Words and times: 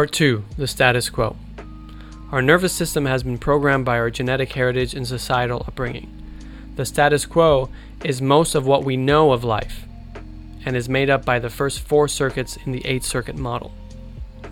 Part 0.00 0.12
2 0.12 0.42
The 0.56 0.66
Status 0.66 1.10
Quo. 1.10 1.36
Our 2.32 2.40
nervous 2.40 2.72
system 2.72 3.04
has 3.04 3.22
been 3.22 3.36
programmed 3.36 3.84
by 3.84 3.98
our 3.98 4.08
genetic 4.08 4.50
heritage 4.50 4.94
and 4.94 5.06
societal 5.06 5.62
upbringing. 5.68 6.08
The 6.76 6.86
status 6.86 7.26
quo 7.26 7.68
is 8.02 8.22
most 8.22 8.54
of 8.54 8.66
what 8.66 8.82
we 8.82 8.96
know 8.96 9.32
of 9.32 9.44
life 9.44 9.84
and 10.64 10.74
is 10.74 10.88
made 10.88 11.10
up 11.10 11.26
by 11.26 11.38
the 11.38 11.50
first 11.50 11.80
four 11.80 12.08
circuits 12.08 12.56
in 12.64 12.72
the 12.72 12.80
eight 12.86 13.04
circuit 13.04 13.36
model. 13.36 13.74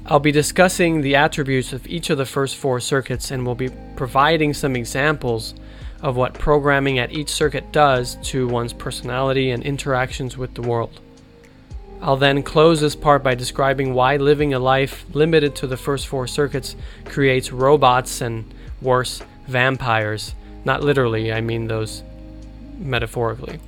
I'll 0.05 0.21
be 0.21 0.33
discussing 0.33 1.01
the 1.01 1.17
attributes 1.17 1.73
of 1.73 1.87
each 1.87 2.11
of 2.11 2.19
the 2.19 2.27
first 2.27 2.57
four 2.57 2.79
circuits 2.79 3.31
and 3.31 3.47
will 3.47 3.55
be 3.55 3.71
providing 3.97 4.53
some 4.53 4.77
examples 4.77 5.55
of 6.03 6.15
what 6.15 6.35
programming 6.35 6.99
at 6.99 7.13
each 7.13 7.31
circuit 7.31 7.73
does 7.73 8.17
to 8.25 8.47
one's 8.49 8.75
personality 8.75 9.51
and 9.53 9.63
interactions 9.63 10.37
with 10.37 10.53
the 10.53 10.61
world. 10.61 11.01
I'll 12.01 12.17
then 12.17 12.43
close 12.43 12.81
this 12.81 12.95
part 12.95 13.23
by 13.23 13.35
describing 13.35 13.93
why 13.93 14.17
living 14.17 14.55
a 14.55 14.59
life 14.59 15.05
limited 15.13 15.57
to 15.57 15.67
the 15.67 15.77
first 15.77 16.07
four 16.07 16.27
circuits 16.27 16.77
creates 17.05 17.51
robots 17.51 18.21
and, 18.21 18.53
worse, 18.81 19.21
vampires. 19.49 20.35
Not 20.65 20.83
literally, 20.83 21.33
I 21.33 21.41
mean 21.41 21.67
those 21.67 22.03
metaphorically. 22.79 23.59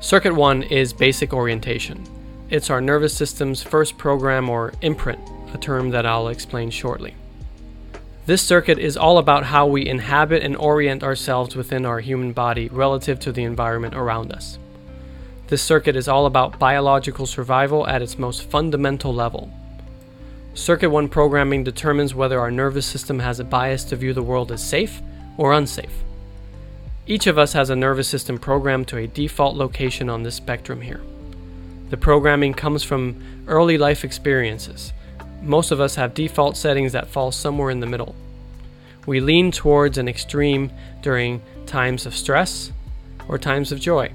Circuit 0.00 0.34
1 0.34 0.64
is 0.64 0.92
basic 0.92 1.32
orientation. 1.32 2.04
It's 2.50 2.70
our 2.70 2.80
nervous 2.80 3.14
system's 3.14 3.62
first 3.62 3.96
program 3.96 4.48
or 4.48 4.72
imprint, 4.82 5.20
a 5.54 5.58
term 5.58 5.90
that 5.90 6.06
I'll 6.06 6.28
explain 6.28 6.70
shortly. 6.70 7.14
This 8.26 8.42
circuit 8.42 8.78
is 8.78 8.96
all 8.96 9.18
about 9.18 9.44
how 9.44 9.68
we 9.68 9.86
inhabit 9.86 10.42
and 10.42 10.56
orient 10.56 11.04
ourselves 11.04 11.54
within 11.54 11.86
our 11.86 12.00
human 12.00 12.32
body 12.32 12.68
relative 12.68 13.20
to 13.20 13.32
the 13.32 13.44
environment 13.44 13.94
around 13.94 14.32
us. 14.32 14.58
This 15.48 15.62
circuit 15.62 15.94
is 15.94 16.08
all 16.08 16.26
about 16.26 16.58
biological 16.58 17.24
survival 17.24 17.86
at 17.86 18.02
its 18.02 18.18
most 18.18 18.42
fundamental 18.42 19.14
level. 19.14 19.48
Circuit 20.54 20.90
1 20.90 21.08
programming 21.08 21.62
determines 21.62 22.16
whether 22.16 22.40
our 22.40 22.50
nervous 22.50 22.84
system 22.84 23.20
has 23.20 23.38
a 23.38 23.44
bias 23.44 23.84
to 23.84 23.96
view 23.96 24.12
the 24.12 24.24
world 24.24 24.50
as 24.50 24.68
safe 24.68 25.00
or 25.36 25.52
unsafe. 25.52 26.02
Each 27.06 27.28
of 27.28 27.38
us 27.38 27.52
has 27.52 27.70
a 27.70 27.76
nervous 27.76 28.08
system 28.08 28.38
programmed 28.38 28.88
to 28.88 28.96
a 28.96 29.06
default 29.06 29.54
location 29.54 30.08
on 30.08 30.24
this 30.24 30.34
spectrum 30.34 30.80
here. 30.80 31.00
The 31.90 31.96
programming 31.96 32.54
comes 32.54 32.82
from 32.82 33.22
early 33.46 33.78
life 33.78 34.02
experiences. 34.02 34.92
Most 35.42 35.70
of 35.70 35.80
us 35.80 35.94
have 35.94 36.14
default 36.14 36.56
settings 36.56 36.90
that 36.92 37.06
fall 37.06 37.30
somewhere 37.30 37.70
in 37.70 37.78
the 37.78 37.86
middle. 37.86 38.16
We 39.06 39.20
lean 39.20 39.52
towards 39.52 39.96
an 39.96 40.08
extreme 40.08 40.72
during 41.02 41.40
times 41.66 42.04
of 42.04 42.16
stress 42.16 42.72
or 43.28 43.38
times 43.38 43.70
of 43.70 43.78
joy. 43.78 44.10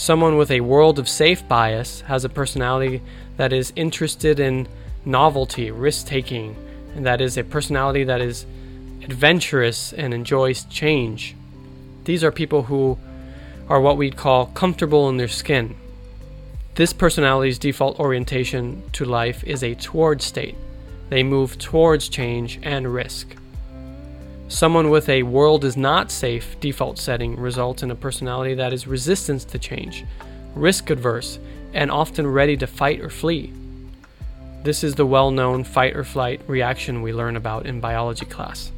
Someone 0.00 0.38
with 0.38 0.50
a 0.50 0.62
world 0.62 0.98
of 0.98 1.10
safe 1.10 1.46
bias 1.46 2.00
has 2.00 2.24
a 2.24 2.30
personality 2.30 3.02
that 3.36 3.52
is 3.52 3.70
interested 3.76 4.40
in 4.40 4.66
novelty, 5.04 5.70
risk 5.70 6.06
taking, 6.06 6.56
and 6.94 7.04
that 7.04 7.20
is 7.20 7.36
a 7.36 7.44
personality 7.44 8.04
that 8.04 8.22
is 8.22 8.46
adventurous 9.02 9.92
and 9.92 10.14
enjoys 10.14 10.64
change. 10.64 11.36
These 12.04 12.24
are 12.24 12.32
people 12.32 12.62
who 12.62 12.96
are 13.68 13.78
what 13.78 13.98
we'd 13.98 14.16
call 14.16 14.46
comfortable 14.46 15.06
in 15.10 15.18
their 15.18 15.28
skin. 15.28 15.76
This 16.76 16.94
personality's 16.94 17.58
default 17.58 18.00
orientation 18.00 18.82
to 18.92 19.04
life 19.04 19.44
is 19.44 19.62
a 19.62 19.74
toward 19.74 20.22
state. 20.22 20.56
They 21.10 21.22
move 21.22 21.58
towards 21.58 22.08
change 22.08 22.58
and 22.62 22.94
risk. 22.94 23.36
Someone 24.50 24.90
with 24.90 25.08
a 25.08 25.22
world 25.22 25.64
is 25.64 25.76
not 25.76 26.10
safe 26.10 26.58
default 26.58 26.98
setting 26.98 27.38
results 27.38 27.84
in 27.84 27.92
a 27.92 27.94
personality 27.94 28.54
that 28.54 28.72
is 28.72 28.84
resistant 28.84 29.42
to 29.42 29.60
change, 29.60 30.04
risk 30.56 30.90
adverse, 30.90 31.38
and 31.72 31.88
often 31.88 32.26
ready 32.26 32.56
to 32.56 32.66
fight 32.66 33.00
or 33.00 33.10
flee. 33.10 33.52
This 34.64 34.82
is 34.82 34.96
the 34.96 35.06
well 35.06 35.30
known 35.30 35.62
fight 35.62 35.94
or 35.94 36.02
flight 36.02 36.40
reaction 36.48 37.00
we 37.00 37.12
learn 37.12 37.36
about 37.36 37.64
in 37.64 37.78
biology 37.78 38.26
class. 38.26 38.72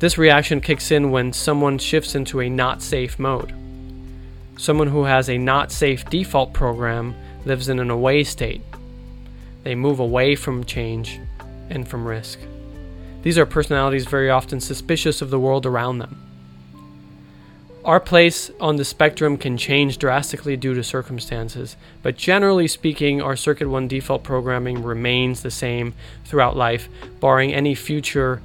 This 0.00 0.18
reaction 0.18 0.60
kicks 0.60 0.90
in 0.90 1.10
when 1.10 1.32
someone 1.32 1.78
shifts 1.78 2.14
into 2.14 2.40
a 2.40 2.50
not 2.50 2.82
safe 2.82 3.18
mode. 3.18 3.54
Someone 4.58 4.88
who 4.88 5.04
has 5.04 5.30
a 5.30 5.38
not 5.38 5.72
safe 5.72 6.04
default 6.10 6.52
program 6.52 7.14
lives 7.46 7.70
in 7.70 7.78
an 7.78 7.88
away 7.88 8.22
state. 8.22 8.60
They 9.62 9.74
move 9.74 9.98
away 9.98 10.34
from 10.36 10.64
change 10.64 11.18
and 11.70 11.88
from 11.88 12.06
risk. 12.06 12.38
These 13.26 13.38
are 13.38 13.44
personalities 13.44 14.06
very 14.06 14.30
often 14.30 14.60
suspicious 14.60 15.20
of 15.20 15.30
the 15.30 15.40
world 15.40 15.66
around 15.66 15.98
them. 15.98 16.22
Our 17.84 17.98
place 17.98 18.52
on 18.60 18.76
the 18.76 18.84
spectrum 18.84 19.36
can 19.36 19.56
change 19.56 19.98
drastically 19.98 20.56
due 20.56 20.74
to 20.74 20.84
circumstances, 20.84 21.76
but 22.04 22.16
generally 22.16 22.68
speaking, 22.68 23.20
our 23.20 23.34
Circuit 23.34 23.68
1 23.68 23.88
default 23.88 24.22
programming 24.22 24.80
remains 24.80 25.42
the 25.42 25.50
same 25.50 25.94
throughout 26.24 26.56
life, 26.56 26.88
barring 27.18 27.52
any 27.52 27.74
future 27.74 28.42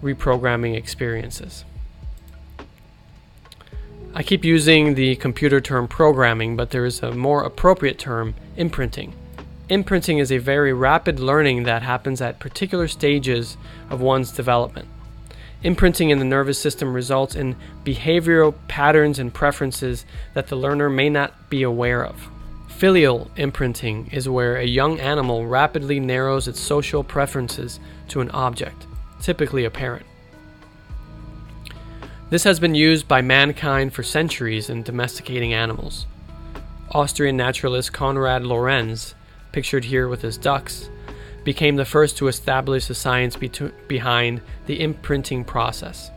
reprogramming 0.00 0.76
experiences. 0.76 1.64
I 4.14 4.22
keep 4.22 4.44
using 4.44 4.94
the 4.94 5.16
computer 5.16 5.60
term 5.60 5.88
programming, 5.88 6.56
but 6.56 6.70
there 6.70 6.84
is 6.84 7.02
a 7.02 7.10
more 7.10 7.42
appropriate 7.42 7.98
term, 7.98 8.36
imprinting. 8.56 9.12
Imprinting 9.70 10.18
is 10.18 10.32
a 10.32 10.38
very 10.38 10.72
rapid 10.72 11.20
learning 11.20 11.62
that 11.62 11.82
happens 11.82 12.20
at 12.20 12.40
particular 12.40 12.88
stages 12.88 13.56
of 13.88 14.00
one's 14.00 14.32
development. 14.32 14.88
Imprinting 15.62 16.10
in 16.10 16.18
the 16.18 16.24
nervous 16.24 16.58
system 16.58 16.92
results 16.92 17.36
in 17.36 17.54
behavioral 17.84 18.52
patterns 18.66 19.20
and 19.20 19.32
preferences 19.32 20.04
that 20.34 20.48
the 20.48 20.56
learner 20.56 20.90
may 20.90 21.08
not 21.08 21.48
be 21.48 21.62
aware 21.62 22.04
of. 22.04 22.28
Filial 22.66 23.30
imprinting 23.36 24.08
is 24.10 24.28
where 24.28 24.56
a 24.56 24.64
young 24.64 24.98
animal 24.98 25.46
rapidly 25.46 26.00
narrows 26.00 26.48
its 26.48 26.58
social 26.58 27.04
preferences 27.04 27.78
to 28.08 28.20
an 28.20 28.30
object, 28.30 28.88
typically 29.20 29.64
a 29.64 29.70
parent. 29.70 30.06
This 32.30 32.42
has 32.42 32.58
been 32.58 32.74
used 32.74 33.06
by 33.06 33.22
mankind 33.22 33.92
for 33.92 34.02
centuries 34.02 34.68
in 34.68 34.82
domesticating 34.82 35.54
animals. 35.54 36.06
Austrian 36.90 37.36
naturalist 37.36 37.92
Konrad 37.92 38.44
Lorenz 38.44 39.14
pictured 39.52 39.84
here 39.84 40.08
with 40.08 40.22
his 40.22 40.38
ducks, 40.38 40.88
became 41.44 41.76
the 41.76 41.84
first 41.84 42.18
to 42.18 42.28
establish 42.28 42.86
the 42.86 42.94
science 42.94 43.36
behind 43.88 44.40
the 44.66 44.80
imprinting 44.80 45.44
process. 45.44 46.10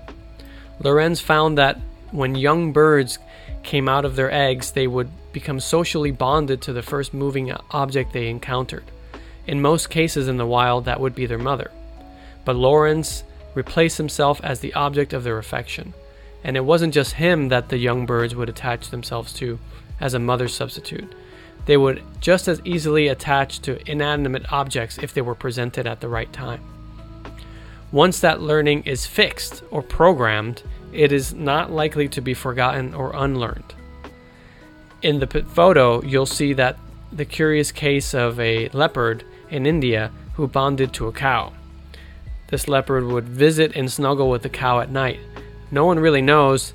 Lorenz 0.80 1.22
found 1.22 1.58
that 1.58 1.80
when 2.12 2.36
young 2.36 2.74
birds 2.74 3.20
came 3.64 3.88
out 3.88 4.06
of 4.06 4.16
their 4.16 4.32
eggs, 4.32 4.72
they 4.72 4.88
would 4.88 5.10
become 5.32 5.60
socially 5.60 6.12
bonded 6.12 6.62
to 6.62 6.74
the 6.74 6.82
first 6.82 7.14
moving 7.14 7.52
object 7.72 8.14
they 8.14 8.28
encountered. 8.30 8.84
In 9.48 9.62
most 9.62 9.90
cases 9.90 10.28
in 10.28 10.38
the 10.38 10.46
wild, 10.46 10.86
that 10.86 11.00
would 11.00 11.16
be 11.16 11.26
their 11.26 11.38
mother. 11.38 11.72
But 12.46 12.56
Lorenz 12.56 13.24
replaced 13.56 13.98
himself 13.98 14.42
as 14.44 14.60
the 14.60 14.74
object 14.74 15.14
of 15.14 15.24
their 15.24 15.38
affection. 15.38 15.94
And 16.44 16.58
it 16.58 16.66
wasn't 16.66 16.94
just 16.94 17.14
him 17.14 17.50
that 17.50 17.70
the 17.70 17.78
young 17.78 18.06
birds 18.06 18.36
would 18.36 18.50
attach 18.50 18.90
themselves 18.90 19.34
to 19.34 19.60
as 20.00 20.14
a 20.14 20.20
mother 20.20 20.48
substitute 20.48 21.14
they 21.66 21.78
would 21.78 22.02
just 22.20 22.48
as 22.48 22.62
easily 22.66 23.08
attach 23.08 23.60
to 23.62 23.80
inanimate 23.90 24.52
objects 24.52 24.98
if 24.98 25.14
they 25.14 25.22
were 25.22 25.36
presented 25.36 25.88
at 25.88 26.02
the 26.02 26.10
right 26.10 26.32
time. 26.34 26.62
Once 27.92 28.20
that 28.20 28.42
learning 28.42 28.82
is 28.84 29.06
fixed 29.06 29.64
or 29.70 29.82
programmed, 29.82 30.64
it 30.92 31.12
is 31.12 31.34
not 31.34 31.72
likely 31.72 32.08
to 32.08 32.22
be 32.22 32.34
forgotten 32.34 32.94
or 32.94 33.12
unlearned. 33.16 33.74
In 35.02 35.20
the 35.20 35.28
photo, 35.28 36.02
you'll 36.04 36.26
see 36.26 36.54
that 36.54 36.78
the 37.12 37.26
curious 37.26 37.72
case 37.72 38.14
of 38.14 38.40
a 38.40 38.70
leopard 38.70 39.24
in 39.50 39.66
India 39.66 40.12
who 40.34 40.48
bonded 40.48 40.94
to 40.94 41.08
a 41.08 41.12
cow. 41.12 41.54
This 42.48 42.68
leopard 42.68 43.06
would 43.06 43.28
visit 43.28 43.76
and 43.76 43.92
snuggle 43.92 44.30
with 44.30 44.44
the 44.44 44.50
cow 44.50 44.80
at 44.80 44.90
night. 44.90 45.20
No 45.72 45.86
one 45.86 46.00
really 46.00 46.22
knows 46.22 46.74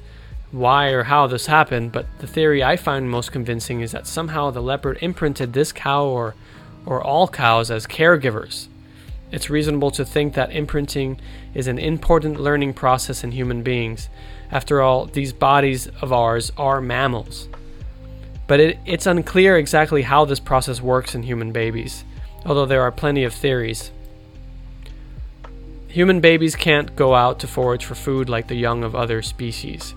why 0.51 0.89
or 0.89 1.05
how 1.05 1.27
this 1.27 1.47
happened, 1.47 1.93
but 1.93 2.07
the 2.19 2.27
theory 2.27 2.63
I 2.65 2.77
find 2.77 3.11
most 3.11 3.33
convincing 3.33 3.81
is 3.81 3.93
that 3.93 4.07
somehow 4.07 4.51
the 4.51 4.63
leopard 4.63 4.99
imprinted 5.03 5.53
this 5.53 5.73
cow 5.73 6.07
or, 6.07 6.35
or 6.87 7.03
all 7.03 7.29
cows 7.29 7.71
as 7.71 7.87
caregivers. 7.87 8.69
It's 9.31 9.51
reasonable 9.51 9.91
to 9.93 10.07
think 10.07 10.35
that 10.35 10.53
imprinting 10.53 11.21
is 11.53 11.67
an 11.67 11.79
important 11.79 12.41
learning 12.41 12.73
process 12.75 13.23
in 13.23 13.33
human 13.33 13.63
beings. 13.63 14.09
After 14.51 14.81
all, 14.81 15.05
these 15.05 15.35
bodies 15.35 15.87
of 16.01 16.15
ours 16.15 16.51
are 16.57 16.81
mammals. 16.81 17.49
But 18.47 18.61
it, 18.61 18.79
it's 18.87 19.07
unclear 19.07 19.59
exactly 19.59 20.01
how 20.01 20.25
this 20.25 20.41
process 20.41 20.81
works 20.81 21.15
in 21.15 21.25
human 21.25 21.53
babies, 21.53 22.05
although 22.47 22.65
there 22.65 22.81
are 22.81 22.93
plenty 22.93 23.25
of 23.25 23.35
theories. 23.35 23.91
Human 25.89 26.21
babies 26.21 26.57
can't 26.57 26.97
go 26.97 27.15
out 27.15 27.39
to 27.41 27.47
forage 27.47 27.85
for 27.85 27.95
food 27.95 28.31
like 28.31 28.49
the 28.49 28.55
young 28.55 28.83
of 28.83 28.95
other 28.95 29.21
species 29.21 29.95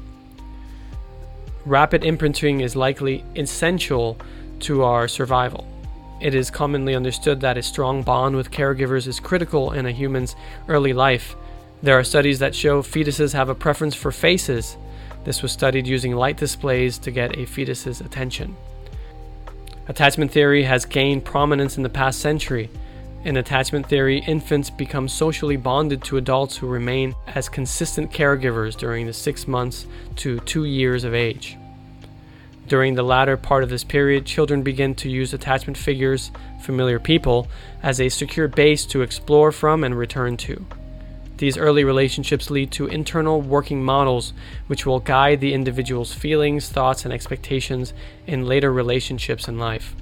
rapid 1.66 2.04
imprinting 2.04 2.62
is 2.62 2.76
likely 2.76 3.24
essential 3.36 4.18
to 4.62 4.84
our 4.84 5.08
survival. 5.08 5.68
It 6.20 6.36
is 6.36 6.52
commonly 6.52 6.96
understood 6.96 7.42
that 7.42 7.58
a 7.58 7.64
strong 7.64 8.04
bond 8.04 8.36
with 8.36 8.52
caregivers 8.52 9.08
is 9.08 9.20
critical 9.20 9.72
in 9.72 9.86
a 9.86 9.92
human's 9.92 10.36
early 10.68 10.94
life. 10.94 11.36
There 11.82 11.98
are 11.98 12.04
studies 12.04 12.40
that 12.40 12.54
show 12.54 12.84
fetuses 12.84 13.34
have 13.34 13.50
a 13.50 13.56
preference 13.56 13.96
for 13.96 14.12
faces. 14.12 14.78
This 15.24 15.42
was 15.42 15.52
studied 15.52 15.88
using 15.88 16.16
light 16.16 16.38
displays 16.38 17.00
to 17.00 17.12
get 17.12 17.38
a 17.38 17.46
fetus's 17.46 18.02
attention. 18.02 18.56
Attachment 19.88 20.32
theory 20.32 20.64
has 20.64 20.86
gained 20.86 21.26
prominence 21.26 21.78
in 21.78 21.84
the 21.84 21.90
past 21.90 22.20
century. 22.20 22.70
In 23.24 23.38
attachment 23.38 23.88
theory, 23.88 24.24
infants 24.26 24.72
become 24.72 25.08
socially 25.08 25.56
bonded 25.56 26.04
to 26.06 26.18
adults 26.18 26.58
who 26.58 26.66
remain 26.66 27.14
as 27.28 27.50
consistent 27.50 28.12
caregivers 28.12 28.76
during 28.76 29.06
the 29.06 29.14
six 29.14 29.48
months 29.48 29.86
to 30.18 30.40
two 30.40 30.66
years 30.66 31.04
of 31.04 31.14
age. 31.14 31.56
During 32.68 32.96
the 32.96 33.04
latter 33.04 33.38
part 33.38 33.64
of 33.64 33.70
this 33.70 33.84
period, 33.84 34.26
children 34.26 34.64
begin 34.64 34.96
to 34.96 35.10
use 35.10 35.36
attachment 35.36 35.78
figures, 35.78 36.32
familiar 36.62 37.00
people, 37.00 37.48
as 37.84 38.02
a 38.02 38.10
secure 38.10 38.48
base 38.48 38.88
to 38.88 39.04
explore 39.04 39.52
from 39.52 39.84
and 39.84 39.96
return 39.96 40.36
to. 40.38 40.66
These 41.38 41.58
early 41.58 41.84
relationships 41.84 42.50
lead 42.50 42.72
to 42.72 42.88
internal 42.88 43.42
working 43.42 43.84
models 43.84 44.34
which 44.66 44.88
will 44.88 45.00
guide 45.00 45.42
the 45.42 45.54
individual's 45.54 46.14
feelings, 46.14 46.70
thoughts, 46.70 47.06
and 47.06 47.14
expectations 47.14 47.94
in 48.26 48.48
later 48.48 48.74
relationships 48.74 49.48
in 49.48 49.60
life. 49.60 49.96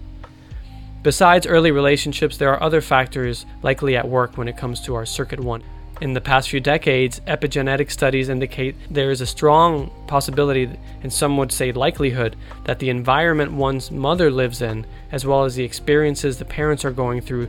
Besides 1.01 1.48
early 1.48 1.72
relationships, 1.72 2.36
there 2.36 2.51
are 2.54 2.62
other 2.62 2.81
factors 2.81 3.46
likely 3.63 3.96
at 3.96 4.10
work 4.10 4.38
when 4.38 4.50
it 4.50 4.57
comes 4.57 4.81
to 4.81 4.96
our 4.96 5.06
circuit 5.06 5.40
1. 5.40 5.63
In 6.01 6.13
the 6.13 6.19
past 6.19 6.50
few 6.50 6.60
decades, 6.60 7.22
epigenetic 7.22 7.90
studies 7.90 8.28
indicate 8.28 8.75
there 8.90 9.10
is 9.10 9.22
a 9.22 9.25
strong 9.25 9.92
possibility, 10.07 10.69
and 11.01 11.12
some 11.12 11.38
would 11.38 11.54
say 11.54 11.72
likelihood, 11.72 12.36
that 12.66 12.80
the 12.80 12.90
environment 12.90 13.54
one's 13.54 13.92
mother 13.92 14.30
lives 14.30 14.62
in, 14.62 14.86
as 15.12 15.25
well 15.25 15.46
as 15.46 15.56
the 15.56 15.63
experiences 15.63 16.38
the 16.38 16.46
parents 16.46 16.84
are 16.84 16.92
going 16.92 17.22
through 17.22 17.48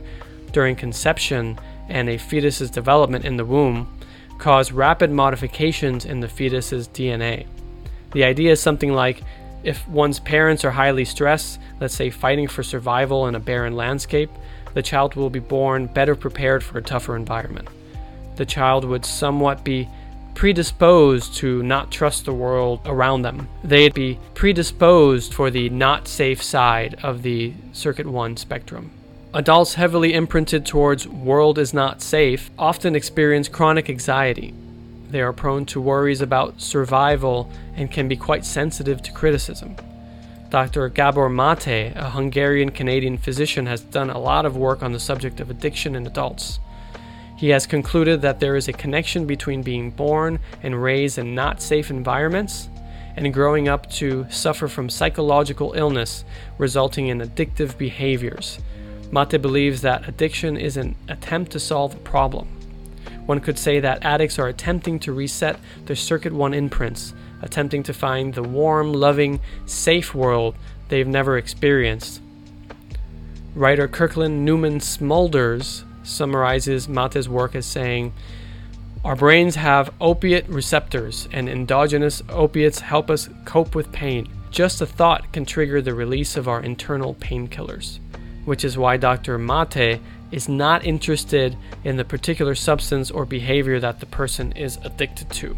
during 0.53 0.75
conception 0.75 1.59
and 1.89 2.09
a 2.09 2.17
fetus's 2.17 2.71
development 2.71 3.25
in 3.25 3.35
the 3.35 3.45
womb, 3.45 3.99
cause 4.37 4.71
rapid 4.71 5.11
modifications 5.11 6.05
in 6.05 6.21
the 6.21 6.27
fetus's 6.27 6.87
DNA. 6.87 7.45
The 8.13 8.23
idea 8.23 8.51
is 8.51 8.61
something 8.61 8.93
like 8.93 9.23
if 9.63 9.87
one's 9.87 10.19
parents 10.19 10.65
are 10.65 10.71
highly 10.71 11.05
stressed, 11.05 11.59
let's 11.79 11.95
say 11.95 12.09
fighting 12.09 12.47
for 12.47 12.63
survival 12.63 13.27
in 13.27 13.35
a 13.35 13.39
barren 13.39 13.75
landscape, 13.75 14.31
the 14.73 14.81
child 14.81 15.15
will 15.15 15.29
be 15.29 15.39
born 15.39 15.87
better 15.87 16.15
prepared 16.15 16.63
for 16.63 16.77
a 16.77 16.81
tougher 16.81 17.15
environment 17.15 17.67
the 18.41 18.45
child 18.45 18.85
would 18.85 19.05
somewhat 19.05 19.63
be 19.63 19.87
predisposed 20.33 21.35
to 21.35 21.61
not 21.61 21.91
trust 21.91 22.25
the 22.25 22.33
world 22.33 22.79
around 22.85 23.21
them. 23.21 23.47
They'd 23.63 23.93
be 23.93 24.17
predisposed 24.33 25.33
for 25.33 25.51
the 25.51 25.69
not 25.69 26.07
safe 26.07 26.41
side 26.41 26.97
of 27.03 27.21
the 27.21 27.53
Circuit 27.73 28.07
1 28.07 28.37
spectrum. 28.37 28.89
Adults 29.33 29.75
heavily 29.75 30.13
imprinted 30.13 30.65
towards 30.65 31.07
world 31.07 31.59
is 31.59 31.73
not 31.73 32.01
safe 32.01 32.49
often 32.57 32.95
experience 32.95 33.47
chronic 33.47 33.89
anxiety. 33.89 34.53
They 35.11 35.21
are 35.21 35.33
prone 35.33 35.65
to 35.65 35.81
worries 35.81 36.21
about 36.21 36.61
survival 36.61 37.51
and 37.75 37.91
can 37.91 38.07
be 38.07 38.15
quite 38.15 38.45
sensitive 38.45 39.01
to 39.01 39.11
criticism. 39.11 39.75
Dr. 40.49 40.87
Gabor 40.87 41.29
Mate, 41.29 41.91
a 41.97 42.11
Hungarian 42.11 42.71
Canadian 42.71 43.17
physician, 43.17 43.65
has 43.65 43.81
done 43.81 44.09
a 44.09 44.17
lot 44.17 44.45
of 44.45 44.55
work 44.55 44.81
on 44.81 44.93
the 44.93 45.01
subject 45.01 45.41
of 45.41 45.49
addiction 45.49 45.95
in 45.95 46.07
adults. 46.07 46.59
He 47.35 47.49
has 47.49 47.67
concluded 47.67 48.21
that 48.21 48.39
there 48.39 48.55
is 48.55 48.69
a 48.69 48.73
connection 48.73 49.25
between 49.25 49.63
being 49.63 49.91
born 49.91 50.39
and 50.63 50.81
raised 50.81 51.17
in 51.17 51.35
not 51.35 51.61
safe 51.61 51.89
environments 51.89 52.69
and 53.17 53.33
growing 53.33 53.67
up 53.67 53.89
to 53.91 54.25
suffer 54.29 54.69
from 54.69 54.89
psychological 54.89 55.73
illness 55.73 56.23
resulting 56.57 57.07
in 57.07 57.19
addictive 57.19 57.77
behaviors. 57.77 58.59
Mate 59.11 59.41
believes 59.41 59.81
that 59.81 60.07
addiction 60.07 60.55
is 60.55 60.77
an 60.77 60.95
attempt 61.09 61.51
to 61.51 61.59
solve 61.59 61.95
a 61.95 61.99
problem. 61.99 62.60
One 63.31 63.39
could 63.39 63.57
say 63.57 63.79
that 63.79 64.03
addicts 64.03 64.37
are 64.39 64.49
attempting 64.49 64.99
to 64.99 65.13
reset 65.13 65.57
their 65.85 65.95
Circuit 65.95 66.33
1 66.33 66.53
imprints, 66.53 67.13
attempting 67.41 67.81
to 67.83 67.93
find 67.93 68.33
the 68.33 68.43
warm, 68.43 68.91
loving, 68.91 69.39
safe 69.65 70.13
world 70.13 70.53
they've 70.89 71.07
never 71.07 71.37
experienced. 71.37 72.21
Writer 73.55 73.87
Kirkland 73.87 74.43
Newman 74.43 74.79
Smulders 74.79 75.85
summarizes 76.03 76.89
Mate's 76.89 77.29
work 77.29 77.55
as 77.55 77.65
saying, 77.65 78.11
Our 79.05 79.15
brains 79.15 79.55
have 79.55 79.93
opiate 80.01 80.49
receptors, 80.49 81.29
and 81.31 81.47
endogenous 81.47 82.21
opiates 82.27 82.81
help 82.81 83.09
us 83.09 83.29
cope 83.45 83.75
with 83.75 83.93
pain. 83.93 84.27
Just 84.49 84.81
a 84.81 84.85
thought 84.85 85.31
can 85.31 85.45
trigger 85.45 85.81
the 85.81 85.95
release 85.95 86.35
of 86.35 86.49
our 86.49 86.61
internal 86.61 87.15
painkillers, 87.15 87.99
which 88.43 88.65
is 88.65 88.77
why 88.77 88.97
Dr. 88.97 89.37
Mate 89.37 90.01
is 90.31 90.47
not 90.47 90.85
interested 90.85 91.57
in 91.83 91.97
the 91.97 92.05
particular 92.05 92.55
substance 92.55 93.11
or 93.11 93.25
behavior 93.25 93.79
that 93.79 93.99
the 93.99 94.05
person 94.05 94.51
is 94.53 94.77
addicted 94.83 95.29
to. 95.29 95.57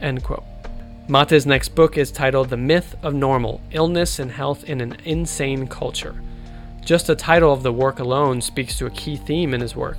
End 0.00 0.22
quote. 0.22 0.44
Mate's 1.08 1.46
next 1.46 1.70
book 1.70 1.96
is 1.96 2.10
titled 2.10 2.50
The 2.50 2.56
Myth 2.56 2.96
of 3.02 3.14
Normal 3.14 3.60
Illness 3.70 4.18
and 4.18 4.30
Health 4.32 4.64
in 4.64 4.80
an 4.80 4.96
Insane 5.04 5.68
Culture. 5.68 6.16
Just 6.84 7.06
the 7.06 7.14
title 7.14 7.52
of 7.52 7.62
the 7.62 7.72
work 7.72 8.00
alone 8.00 8.40
speaks 8.40 8.76
to 8.78 8.86
a 8.86 8.90
key 8.90 9.16
theme 9.16 9.54
in 9.54 9.60
his 9.60 9.76
work, 9.76 9.98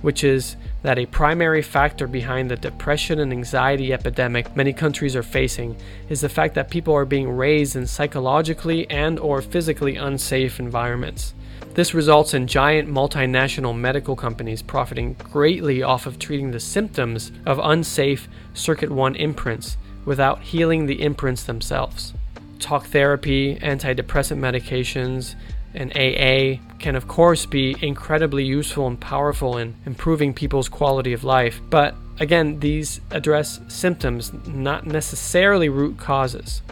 which 0.00 0.22
is 0.22 0.56
that 0.84 0.98
a 0.98 1.06
primary 1.06 1.62
factor 1.62 2.06
behind 2.06 2.50
the 2.50 2.56
depression 2.56 3.18
and 3.18 3.32
anxiety 3.32 3.90
epidemic 3.90 4.54
many 4.54 4.70
countries 4.70 5.16
are 5.16 5.22
facing 5.22 5.74
is 6.10 6.20
the 6.20 6.28
fact 6.28 6.54
that 6.54 6.68
people 6.70 6.92
are 6.92 7.06
being 7.06 7.30
raised 7.30 7.74
in 7.74 7.86
psychologically 7.86 8.88
and 8.90 9.18
or 9.18 9.40
physically 9.40 9.96
unsafe 9.96 10.60
environments. 10.60 11.32
This 11.72 11.94
results 11.94 12.34
in 12.34 12.46
giant 12.46 12.86
multinational 12.86 13.74
medical 13.74 14.14
companies 14.14 14.60
profiting 14.60 15.14
greatly 15.14 15.82
off 15.82 16.04
of 16.04 16.18
treating 16.18 16.50
the 16.50 16.60
symptoms 16.60 17.32
of 17.46 17.58
unsafe 17.62 18.28
circuit 18.52 18.90
1 18.90 19.16
imprints 19.16 19.78
without 20.04 20.42
healing 20.42 20.84
the 20.84 21.00
imprints 21.00 21.44
themselves. 21.44 22.12
Talk 22.58 22.84
therapy, 22.88 23.56
antidepressant 23.56 24.38
medications, 24.38 25.34
and 25.74 25.90
AA 25.96 26.60
can, 26.78 26.94
of 26.94 27.08
course, 27.08 27.46
be 27.46 27.76
incredibly 27.80 28.44
useful 28.44 28.86
and 28.86 28.98
powerful 28.98 29.58
in 29.58 29.74
improving 29.84 30.32
people's 30.32 30.68
quality 30.68 31.12
of 31.12 31.24
life. 31.24 31.60
But 31.68 31.94
again, 32.20 32.60
these 32.60 33.00
address 33.10 33.60
symptoms, 33.68 34.32
not 34.46 34.86
necessarily 34.86 35.68
root 35.68 35.98
causes. 35.98 36.62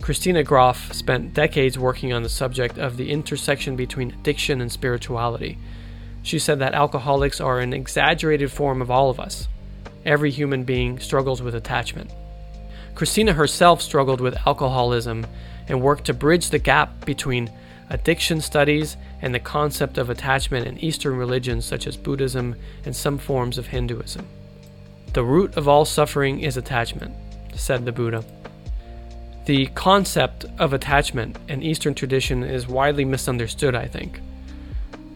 Christina 0.00 0.44
Grof 0.44 0.92
spent 0.94 1.34
decades 1.34 1.78
working 1.78 2.12
on 2.12 2.22
the 2.22 2.28
subject 2.28 2.78
of 2.78 2.96
the 2.96 3.10
intersection 3.10 3.76
between 3.76 4.12
addiction 4.12 4.60
and 4.60 4.70
spirituality. 4.70 5.58
She 6.22 6.38
said 6.38 6.60
that 6.60 6.74
alcoholics 6.74 7.40
are 7.40 7.60
an 7.60 7.72
exaggerated 7.72 8.50
form 8.50 8.80
of 8.80 8.90
all 8.90 9.10
of 9.10 9.20
us. 9.20 9.48
Every 10.04 10.30
human 10.30 10.64
being 10.64 11.00
struggles 11.00 11.42
with 11.42 11.54
attachment. 11.54 12.12
Christina 12.94 13.32
herself 13.32 13.82
struggled 13.82 14.20
with 14.20 14.36
alcoholism 14.46 15.26
and 15.68 15.82
worked 15.82 16.04
to 16.06 16.14
bridge 16.14 16.50
the 16.50 16.58
gap 16.58 17.04
between 17.04 17.50
addiction 17.90 18.40
studies, 18.40 18.96
and 19.22 19.34
the 19.34 19.40
concept 19.40 19.98
of 19.98 20.10
attachment 20.10 20.66
in 20.66 20.78
Eastern 20.78 21.16
religions 21.16 21.64
such 21.64 21.86
as 21.86 21.96
Buddhism 21.96 22.56
and 22.84 22.94
some 22.94 23.18
forms 23.18 23.58
of 23.58 23.68
Hinduism. 23.68 24.26
The 25.12 25.24
root 25.24 25.56
of 25.56 25.68
all 25.68 25.84
suffering 25.84 26.40
is 26.40 26.56
attachment, 26.56 27.14
said 27.54 27.84
the 27.84 27.92
Buddha. 27.92 28.24
The 29.46 29.66
concept 29.66 30.44
of 30.58 30.72
attachment 30.72 31.38
in 31.48 31.62
Eastern 31.62 31.94
tradition 31.94 32.42
is 32.42 32.66
widely 32.66 33.04
misunderstood, 33.04 33.74
I 33.74 33.86
think. 33.86 34.20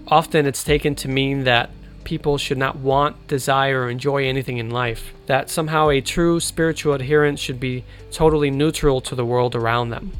Often 0.06 0.46
it's 0.46 0.64
taken 0.64 0.94
to 0.96 1.08
mean 1.08 1.44
that 1.44 1.70
people 2.04 2.38
should 2.38 2.58
not 2.58 2.76
want, 2.76 3.28
desire, 3.28 3.82
or 3.82 3.90
enjoy 3.90 4.24
anything 4.24 4.58
in 4.58 4.70
life, 4.70 5.12
that 5.26 5.50
somehow 5.50 5.88
a 5.90 6.00
true 6.00 6.40
spiritual 6.40 6.94
adherent 6.94 7.38
should 7.38 7.60
be 7.60 7.84
totally 8.10 8.50
neutral 8.50 9.00
to 9.02 9.14
the 9.14 9.24
world 9.24 9.54
around 9.54 9.90
them. 9.90 10.12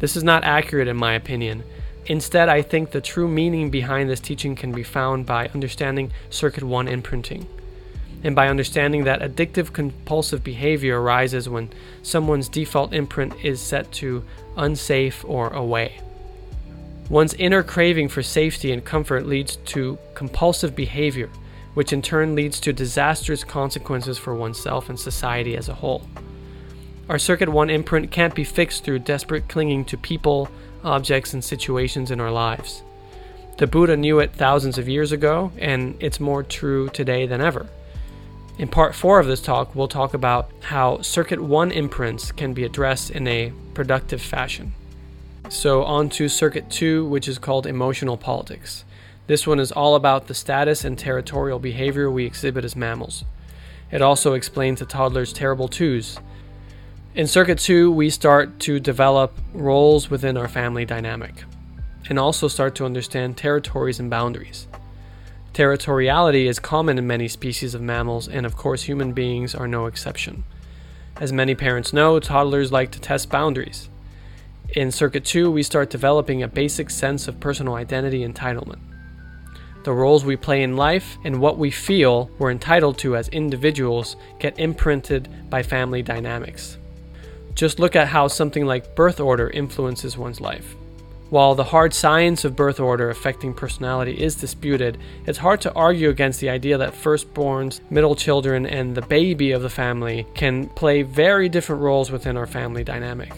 This 0.00 0.16
is 0.16 0.24
not 0.24 0.44
accurate 0.44 0.88
in 0.88 0.96
my 0.96 1.14
opinion, 1.14 1.64
Instead, 2.06 2.48
I 2.48 2.60
think 2.60 2.90
the 2.90 3.00
true 3.00 3.28
meaning 3.28 3.70
behind 3.70 4.10
this 4.10 4.20
teaching 4.20 4.54
can 4.54 4.72
be 4.72 4.82
found 4.82 5.24
by 5.24 5.48
understanding 5.48 6.12
Circuit 6.28 6.62
1 6.62 6.86
imprinting, 6.86 7.46
and 8.22 8.36
by 8.36 8.48
understanding 8.48 9.04
that 9.04 9.20
addictive 9.20 9.72
compulsive 9.72 10.44
behavior 10.44 11.00
arises 11.00 11.48
when 11.48 11.70
someone's 12.02 12.48
default 12.48 12.92
imprint 12.92 13.34
is 13.42 13.60
set 13.60 13.90
to 13.92 14.24
unsafe 14.56 15.24
or 15.24 15.48
away. 15.48 16.00
One's 17.08 17.34
inner 17.34 17.62
craving 17.62 18.08
for 18.08 18.22
safety 18.22 18.72
and 18.72 18.84
comfort 18.84 19.26
leads 19.26 19.56
to 19.56 19.98
compulsive 20.14 20.74
behavior, 20.74 21.30
which 21.74 21.92
in 21.92 22.00
turn 22.00 22.34
leads 22.34 22.60
to 22.60 22.72
disastrous 22.72 23.44
consequences 23.44 24.16
for 24.16 24.34
oneself 24.34 24.88
and 24.88 24.98
society 24.98 25.56
as 25.56 25.68
a 25.68 25.74
whole. 25.74 26.08
Our 27.08 27.18
Circuit 27.18 27.50
1 27.50 27.68
imprint 27.68 28.10
can't 28.10 28.34
be 28.34 28.44
fixed 28.44 28.84
through 28.84 29.00
desperate 29.00 29.48
clinging 29.48 29.84
to 29.86 29.98
people, 29.98 30.48
objects, 30.84 31.32
and 31.32 31.44
situations 31.44 32.10
in 32.10 32.20
our 32.20 32.30
lives. 32.30 32.82
The 33.56 33.66
Buddha 33.66 33.96
knew 33.96 34.18
it 34.18 34.32
thousands 34.32 34.78
of 34.78 34.88
years 34.88 35.12
ago, 35.12 35.52
and 35.58 35.96
it's 36.00 36.18
more 36.18 36.42
true 36.42 36.88
today 36.88 37.26
than 37.26 37.40
ever. 37.40 37.68
In 38.58 38.68
part 38.68 38.94
4 38.94 39.18
of 39.20 39.26
this 39.26 39.40
talk, 39.40 39.74
we'll 39.74 39.88
talk 39.88 40.14
about 40.14 40.50
how 40.62 41.00
Circuit 41.02 41.40
1 41.40 41.72
imprints 41.72 42.32
can 42.32 42.52
be 42.52 42.64
addressed 42.64 43.10
in 43.10 43.26
a 43.26 43.52
productive 43.74 44.22
fashion. 44.22 44.72
So, 45.48 45.84
on 45.84 46.08
to 46.10 46.28
Circuit 46.28 46.70
2, 46.70 47.06
which 47.06 47.28
is 47.28 47.38
called 47.38 47.66
Emotional 47.66 48.16
Politics. 48.16 48.84
This 49.26 49.46
one 49.46 49.58
is 49.58 49.72
all 49.72 49.94
about 49.94 50.26
the 50.26 50.34
status 50.34 50.84
and 50.84 50.98
territorial 50.98 51.58
behavior 51.58 52.10
we 52.10 52.26
exhibit 52.26 52.64
as 52.64 52.76
mammals. 52.76 53.24
It 53.90 54.02
also 54.02 54.34
explains 54.34 54.80
a 54.80 54.86
toddler's 54.86 55.32
terrible 55.32 55.68
twos 55.68 56.18
in 57.14 57.28
Circuit 57.28 57.60
2, 57.60 57.92
we 57.92 58.10
start 58.10 58.58
to 58.60 58.80
develop 58.80 59.38
roles 59.52 60.10
within 60.10 60.36
our 60.36 60.48
family 60.48 60.84
dynamic 60.84 61.44
and 62.08 62.18
also 62.18 62.48
start 62.48 62.74
to 62.74 62.84
understand 62.84 63.36
territories 63.36 64.00
and 64.00 64.10
boundaries. 64.10 64.66
Territoriality 65.52 66.46
is 66.46 66.58
common 66.58 66.98
in 66.98 67.06
many 67.06 67.28
species 67.28 67.72
of 67.72 67.80
mammals, 67.80 68.26
and 68.26 68.44
of 68.44 68.56
course, 68.56 68.82
human 68.82 69.12
beings 69.12 69.54
are 69.54 69.68
no 69.68 69.86
exception. 69.86 70.42
As 71.20 71.32
many 71.32 71.54
parents 71.54 71.92
know, 71.92 72.18
toddlers 72.18 72.72
like 72.72 72.90
to 72.90 73.00
test 73.00 73.30
boundaries. 73.30 73.88
In 74.74 74.90
Circuit 74.90 75.24
2, 75.24 75.52
we 75.52 75.62
start 75.62 75.90
developing 75.90 76.42
a 76.42 76.48
basic 76.48 76.90
sense 76.90 77.28
of 77.28 77.38
personal 77.38 77.76
identity 77.76 78.26
entitlement. 78.26 78.80
The 79.84 79.92
roles 79.92 80.24
we 80.24 80.34
play 80.34 80.64
in 80.64 80.76
life 80.76 81.16
and 81.22 81.40
what 81.40 81.58
we 81.58 81.70
feel 81.70 82.28
we're 82.38 82.50
entitled 82.50 82.98
to 82.98 83.16
as 83.16 83.28
individuals 83.28 84.16
get 84.40 84.58
imprinted 84.58 85.28
by 85.48 85.62
family 85.62 86.02
dynamics. 86.02 86.78
Just 87.54 87.78
look 87.78 87.94
at 87.94 88.08
how 88.08 88.28
something 88.28 88.66
like 88.66 88.96
birth 88.96 89.20
order 89.20 89.48
influences 89.48 90.18
one's 90.18 90.40
life. 90.40 90.74
While 91.30 91.54
the 91.54 91.64
hard 91.64 91.94
science 91.94 92.44
of 92.44 92.54
birth 92.54 92.78
order 92.80 93.10
affecting 93.10 93.54
personality 93.54 94.20
is 94.20 94.34
disputed, 94.34 94.98
it's 95.26 95.38
hard 95.38 95.60
to 95.62 95.72
argue 95.72 96.10
against 96.10 96.40
the 96.40 96.50
idea 96.50 96.78
that 96.78 96.94
firstborns, 96.94 97.80
middle 97.90 98.14
children, 98.14 98.66
and 98.66 98.94
the 98.94 99.02
baby 99.02 99.52
of 99.52 99.62
the 99.62 99.70
family 99.70 100.26
can 100.34 100.68
play 100.68 101.02
very 101.02 101.48
different 101.48 101.82
roles 101.82 102.10
within 102.10 102.36
our 102.36 102.46
family 102.46 102.84
dynamic. 102.84 103.32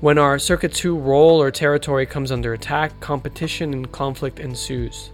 When 0.00 0.18
our 0.18 0.38
Circuit 0.38 0.72
2 0.74 0.96
role 0.96 1.42
or 1.42 1.50
territory 1.50 2.06
comes 2.06 2.30
under 2.30 2.52
attack, 2.52 3.00
competition 3.00 3.72
and 3.72 3.90
conflict 3.90 4.38
ensues. 4.38 5.10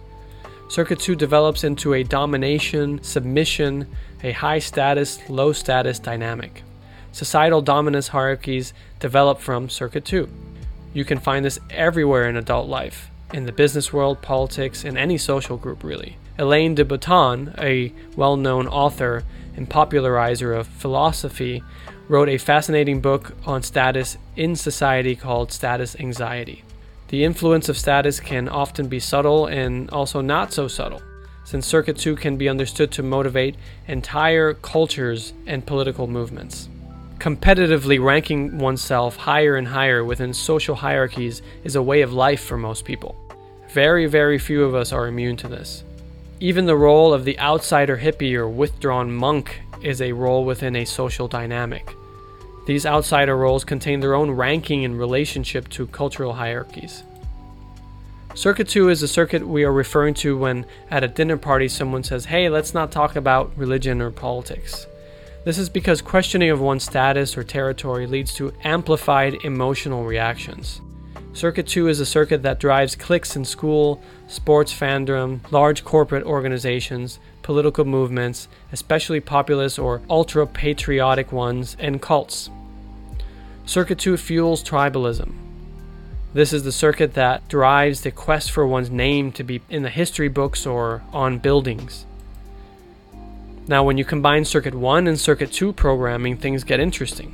Circuit 0.67 0.99
2 0.99 1.15
develops 1.15 1.63
into 1.63 1.93
a 1.93 2.03
domination, 2.03 3.01
submission, 3.03 3.87
a 4.23 4.31
high 4.31 4.59
status, 4.59 5.27
low 5.29 5.53
status 5.53 5.97
dynamic. 5.97 6.61
Societal 7.15 7.61
dominance 7.61 8.09
hierarchies 8.09 8.73
develop 8.99 9.39
from 9.39 9.69
Circuit 9.69 10.03
2. 10.03 10.27
You 10.93 11.05
can 11.05 11.17
find 11.17 11.45
this 11.45 11.59
everywhere 11.69 12.27
in 12.27 12.35
adult 12.35 12.67
life, 12.67 13.09
in 13.31 13.45
the 13.45 13.53
business 13.53 13.93
world, 13.93 14.21
politics, 14.21 14.83
and 14.83 14.97
any 14.97 15.17
social 15.17 15.55
group, 15.55 15.81
really. 15.81 16.17
Alain 16.37 16.75
de 16.75 16.83
Botton, 16.83 17.55
a 17.57 17.93
well 18.17 18.35
known 18.35 18.67
author 18.67 19.23
and 19.55 19.69
popularizer 19.69 20.53
of 20.53 20.67
philosophy, 20.67 21.63
wrote 22.09 22.27
a 22.27 22.37
fascinating 22.37 22.99
book 22.99 23.31
on 23.45 23.63
status 23.63 24.17
in 24.35 24.57
society 24.57 25.15
called 25.15 25.53
Status 25.53 25.95
Anxiety. 25.97 26.65
The 27.07 27.23
influence 27.23 27.69
of 27.69 27.77
status 27.77 28.19
can 28.19 28.49
often 28.49 28.89
be 28.89 28.99
subtle 28.99 29.45
and 29.45 29.89
also 29.89 30.19
not 30.19 30.51
so 30.51 30.67
subtle, 30.67 31.01
since 31.45 31.65
Circuit 31.65 31.95
2 31.95 32.17
can 32.17 32.35
be 32.35 32.49
understood 32.49 32.91
to 32.91 33.03
motivate 33.03 33.55
entire 33.87 34.53
cultures 34.53 35.31
and 35.47 35.65
political 35.65 36.07
movements. 36.07 36.67
Competitively 37.25 37.99
ranking 37.99 38.59
oneself 38.59 39.15
higher 39.15 39.55
and 39.55 39.67
higher 39.67 40.05
within 40.05 40.31
social 40.31 40.75
hierarchies 40.75 41.41
is 41.63 41.75
a 41.75 41.81
way 41.81 42.03
of 42.03 42.13
life 42.13 42.43
for 42.43 42.55
most 42.55 42.85
people. 42.85 43.15
Very, 43.69 44.05
very 44.05 44.37
few 44.37 44.63
of 44.63 44.75
us 44.75 44.91
are 44.91 45.07
immune 45.07 45.35
to 45.37 45.47
this. 45.47 45.83
Even 46.39 46.67
the 46.67 46.77
role 46.77 47.15
of 47.15 47.25
the 47.25 47.39
outsider 47.39 47.97
hippie 47.97 48.35
or 48.35 48.47
withdrawn 48.47 49.11
monk 49.11 49.59
is 49.81 50.03
a 50.03 50.11
role 50.11 50.45
within 50.45 50.75
a 50.75 50.85
social 50.85 51.27
dynamic. 51.27 51.95
These 52.67 52.85
outsider 52.85 53.35
roles 53.35 53.65
contain 53.65 54.01
their 54.01 54.13
own 54.13 54.29
ranking 54.29 54.83
in 54.83 54.95
relationship 54.95 55.67
to 55.69 55.87
cultural 55.87 56.33
hierarchies. 56.33 57.01
Circuit 58.35 58.67
2 58.67 58.89
is 58.89 59.01
the 59.01 59.07
circuit 59.07 59.47
we 59.47 59.63
are 59.63 59.73
referring 59.73 60.13
to 60.13 60.37
when 60.37 60.67
at 60.91 61.03
a 61.03 61.07
dinner 61.07 61.37
party 61.37 61.69
someone 61.69 62.03
says, 62.03 62.25
Hey, 62.25 62.49
let's 62.49 62.75
not 62.75 62.91
talk 62.91 63.15
about 63.15 63.51
religion 63.57 63.99
or 63.99 64.11
politics. 64.11 64.85
This 65.45 65.59
is 65.59 65.69
because 65.69 66.01
questioning 66.01 66.49
of 66.49 66.59
one's 66.59 66.83
status 66.83 67.37
or 67.37 67.43
territory 67.43 68.07
leads 68.07 68.33
to 68.33 68.51
amplified 68.63 69.35
emotional 69.43 70.03
reactions. 70.03 70.81
Circuit 71.33 71.67
2 71.67 71.87
is 71.87 71.99
a 71.99 72.05
circuit 72.05 72.41
that 72.41 72.59
drives 72.59 72.95
cliques 72.95 73.35
in 73.35 73.45
school, 73.45 74.01
sports 74.27 74.73
fandom, 74.73 75.39
large 75.51 75.85
corporate 75.85 76.25
organizations, 76.25 77.19
political 77.43 77.85
movements, 77.85 78.47
especially 78.71 79.19
populist 79.19 79.77
or 79.77 80.01
ultra 80.09 80.47
patriotic 80.47 81.31
ones, 81.31 81.77
and 81.79 82.01
cults. 82.01 82.49
Circuit 83.67 83.99
2 83.99 84.17
fuels 84.17 84.63
tribalism. 84.63 85.31
This 86.33 86.53
is 86.53 86.63
the 86.63 86.71
circuit 86.71 87.13
that 87.13 87.47
drives 87.47 88.01
the 88.01 88.09
quest 88.09 88.49
for 88.49 88.65
one's 88.65 88.89
name 88.89 89.31
to 89.33 89.43
be 89.43 89.61
in 89.69 89.83
the 89.83 89.89
history 89.91 90.27
books 90.27 90.65
or 90.65 91.03
on 91.13 91.37
buildings. 91.37 92.07
Now, 93.67 93.83
when 93.83 93.97
you 93.97 94.05
combine 94.05 94.45
Circuit 94.45 94.75
1 94.75 95.07
and 95.07 95.19
Circuit 95.19 95.51
2 95.51 95.73
programming, 95.73 96.37
things 96.37 96.63
get 96.63 96.79
interesting. 96.79 97.33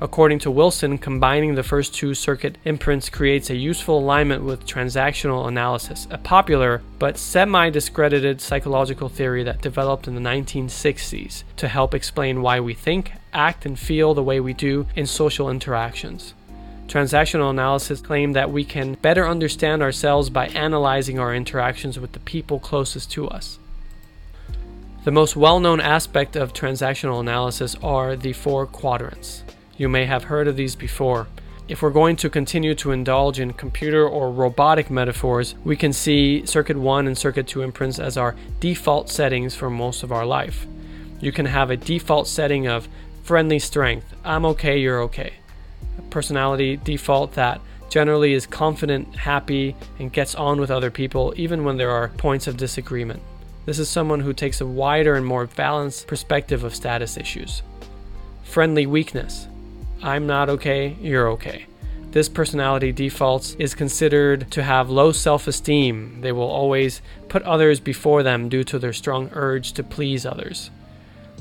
According 0.00 0.38
to 0.40 0.50
Wilson, 0.50 0.96
combining 0.96 1.56
the 1.56 1.62
first 1.62 1.92
two 1.92 2.14
circuit 2.14 2.56
imprints 2.64 3.10
creates 3.10 3.50
a 3.50 3.56
useful 3.56 3.98
alignment 3.98 4.44
with 4.44 4.64
transactional 4.64 5.46
analysis, 5.46 6.06
a 6.10 6.16
popular 6.16 6.82
but 6.98 7.18
semi 7.18 7.68
discredited 7.68 8.40
psychological 8.40 9.08
theory 9.08 9.42
that 9.42 9.60
developed 9.60 10.06
in 10.06 10.14
the 10.14 10.20
1960s 10.20 11.42
to 11.56 11.68
help 11.68 11.94
explain 11.94 12.40
why 12.40 12.60
we 12.60 12.74
think, 12.74 13.12
act, 13.34 13.66
and 13.66 13.76
feel 13.78 14.14
the 14.14 14.22
way 14.22 14.38
we 14.38 14.54
do 14.54 14.86
in 14.94 15.04
social 15.04 15.50
interactions. 15.50 16.32
Transactional 16.86 17.50
analysis 17.50 18.00
claimed 18.00 18.36
that 18.36 18.52
we 18.52 18.64
can 18.64 18.94
better 18.94 19.28
understand 19.28 19.82
ourselves 19.82 20.30
by 20.30 20.46
analyzing 20.48 21.18
our 21.18 21.34
interactions 21.34 21.98
with 21.98 22.12
the 22.12 22.20
people 22.20 22.58
closest 22.58 23.10
to 23.10 23.28
us. 23.28 23.58
The 25.08 25.12
most 25.12 25.36
well 25.36 25.58
known 25.58 25.80
aspect 25.80 26.36
of 26.36 26.52
transactional 26.52 27.20
analysis 27.20 27.74
are 27.82 28.14
the 28.14 28.34
four 28.34 28.66
quadrants. 28.66 29.42
You 29.78 29.88
may 29.88 30.04
have 30.04 30.24
heard 30.24 30.46
of 30.46 30.56
these 30.56 30.76
before. 30.76 31.28
If 31.66 31.80
we're 31.80 31.88
going 31.88 32.16
to 32.16 32.28
continue 32.28 32.74
to 32.74 32.90
indulge 32.92 33.40
in 33.40 33.54
computer 33.54 34.06
or 34.06 34.30
robotic 34.30 34.90
metaphors, 34.90 35.54
we 35.64 35.76
can 35.76 35.94
see 35.94 36.44
Circuit 36.44 36.76
1 36.76 37.06
and 37.06 37.16
Circuit 37.16 37.46
2 37.46 37.62
imprints 37.62 37.98
as 37.98 38.18
our 38.18 38.36
default 38.60 39.08
settings 39.08 39.54
for 39.54 39.70
most 39.70 40.02
of 40.02 40.12
our 40.12 40.26
life. 40.26 40.66
You 41.20 41.32
can 41.32 41.46
have 41.46 41.70
a 41.70 41.78
default 41.78 42.28
setting 42.28 42.66
of 42.66 42.86
friendly 43.22 43.60
strength, 43.60 44.12
I'm 44.26 44.44
okay, 44.44 44.78
you're 44.78 45.00
okay. 45.04 45.32
A 45.96 46.02
personality 46.10 46.76
default 46.76 47.32
that 47.32 47.62
generally 47.88 48.34
is 48.34 48.46
confident, 48.46 49.16
happy, 49.16 49.74
and 49.98 50.12
gets 50.12 50.34
on 50.34 50.60
with 50.60 50.70
other 50.70 50.90
people 50.90 51.32
even 51.38 51.64
when 51.64 51.78
there 51.78 51.92
are 51.92 52.08
points 52.08 52.46
of 52.46 52.58
disagreement. 52.58 53.22
This 53.68 53.78
is 53.78 53.90
someone 53.90 54.20
who 54.20 54.32
takes 54.32 54.62
a 54.62 54.66
wider 54.66 55.14
and 55.14 55.26
more 55.26 55.46
balanced 55.46 56.06
perspective 56.06 56.64
of 56.64 56.74
status 56.74 57.18
issues. 57.18 57.60
Friendly 58.42 58.86
weakness. 58.86 59.46
I'm 60.02 60.26
not 60.26 60.48
okay, 60.48 60.96
you're 61.02 61.28
okay. 61.32 61.66
This 62.12 62.30
personality 62.30 62.92
defaults 62.92 63.56
is 63.58 63.74
considered 63.74 64.50
to 64.52 64.62
have 64.62 64.88
low 64.88 65.12
self 65.12 65.46
esteem. 65.46 66.22
They 66.22 66.32
will 66.32 66.48
always 66.48 67.02
put 67.28 67.42
others 67.42 67.78
before 67.78 68.22
them 68.22 68.48
due 68.48 68.64
to 68.64 68.78
their 68.78 68.94
strong 68.94 69.28
urge 69.34 69.74
to 69.74 69.82
please 69.82 70.24
others. 70.24 70.70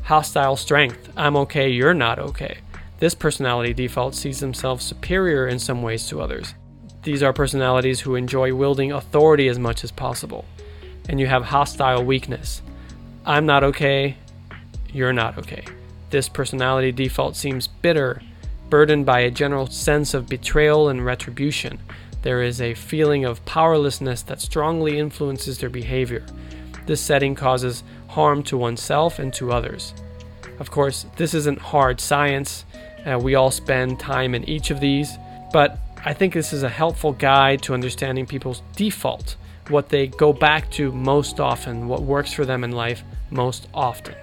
Hostile 0.03 0.57
strength. 0.57 1.09
I'm 1.15 1.37
okay, 1.37 1.69
you're 1.69 1.93
not 1.93 2.19
okay. 2.19 2.57
This 2.99 3.15
personality 3.15 3.73
default 3.73 4.15
sees 4.15 4.41
themselves 4.41 4.83
superior 4.83 5.47
in 5.47 5.59
some 5.59 5.81
ways 5.81 6.09
to 6.09 6.19
others. 6.19 6.55
These 7.03 7.23
are 7.23 7.31
personalities 7.31 8.01
who 8.01 8.15
enjoy 8.15 8.53
wielding 8.53 8.91
authority 8.91 9.47
as 9.47 9.57
much 9.57 9.85
as 9.85 9.91
possible. 9.91 10.43
And 11.09 11.19
you 11.19 11.27
have 11.27 11.45
hostile 11.45 12.03
weakness. 12.03 12.61
I'm 13.25 13.45
not 13.45 13.63
okay, 13.63 14.17
you're 14.91 15.13
not 15.13 15.37
okay. 15.37 15.63
This 16.09 16.29
personality 16.29 16.91
default 16.91 17.35
seems 17.35 17.67
bitter 17.67 18.21
burdened 18.69 19.05
by 19.05 19.21
a 19.21 19.31
general 19.31 19.67
sense 19.67 20.13
of 20.13 20.27
betrayal 20.27 20.89
and 20.89 21.05
retribution. 21.05 21.79
There 22.21 22.41
is 22.41 22.61
a 22.61 22.73
feeling 22.73 23.25
of 23.25 23.43
powerlessness 23.45 24.21
that 24.23 24.41
strongly 24.41 24.99
influences 24.99 25.59
their 25.59 25.69
behavior. 25.69 26.25
This 26.85 27.01
setting 27.01 27.35
causes 27.35 27.83
harm 28.07 28.43
to 28.43 28.57
oneself 28.57 29.19
and 29.19 29.33
to 29.35 29.51
others. 29.51 29.93
Of 30.59 30.71
course, 30.71 31.05
this 31.17 31.33
isn't 31.33 31.59
hard 31.59 32.01
science. 32.01 32.65
Uh, 33.05 33.19
we 33.21 33.35
all 33.35 33.51
spend 33.51 33.99
time 33.99 34.33
in 34.33 34.43
each 34.49 34.71
of 34.71 34.79
these, 34.79 35.17
but 35.53 35.79
I 36.03 36.13
think 36.13 36.33
this 36.33 36.51
is 36.51 36.63
a 36.63 36.69
helpful 36.69 37.13
guide 37.13 37.61
to 37.63 37.73
understanding 37.73 38.25
people's 38.25 38.61
default, 38.75 39.35
what 39.69 39.89
they 39.89 40.07
go 40.07 40.33
back 40.33 40.69
to 40.71 40.91
most 40.91 41.39
often, 41.39 41.87
what 41.87 42.01
works 42.01 42.33
for 42.33 42.45
them 42.45 42.63
in 42.63 42.71
life 42.71 43.03
most 43.31 43.67
often. 43.73 44.15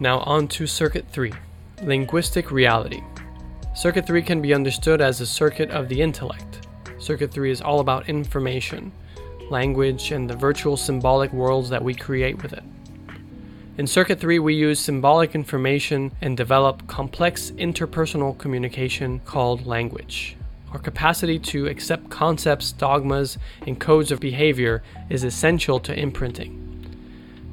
Now, 0.00 0.20
on 0.20 0.48
to 0.48 0.66
Circuit 0.66 1.06
3. 1.10 1.32
Linguistic 1.82 2.50
reality. 2.50 3.02
Circuit 3.74 4.06
3 4.06 4.22
can 4.22 4.40
be 4.40 4.54
understood 4.54 5.00
as 5.00 5.20
a 5.20 5.26
circuit 5.26 5.70
of 5.70 5.88
the 5.88 6.00
intellect. 6.00 6.66
Circuit 6.98 7.32
3 7.32 7.50
is 7.50 7.60
all 7.60 7.80
about 7.80 8.08
information, 8.08 8.92
language, 9.50 10.12
and 10.12 10.28
the 10.28 10.36
virtual 10.36 10.76
symbolic 10.76 11.32
worlds 11.32 11.68
that 11.70 11.82
we 11.82 11.94
create 11.94 12.42
with 12.42 12.52
it. 12.52 12.62
In 13.76 13.86
Circuit 13.88 14.20
3, 14.20 14.38
we 14.38 14.54
use 14.54 14.78
symbolic 14.78 15.34
information 15.34 16.12
and 16.20 16.36
develop 16.36 16.86
complex 16.86 17.50
interpersonal 17.52 18.38
communication 18.38 19.20
called 19.24 19.66
language. 19.66 20.36
Our 20.74 20.80
capacity 20.80 21.38
to 21.38 21.68
accept 21.68 22.10
concepts, 22.10 22.72
dogmas, 22.72 23.38
and 23.64 23.78
codes 23.78 24.10
of 24.10 24.18
behavior 24.18 24.82
is 25.08 25.22
essential 25.22 25.78
to 25.78 25.96
imprinting. 25.96 26.60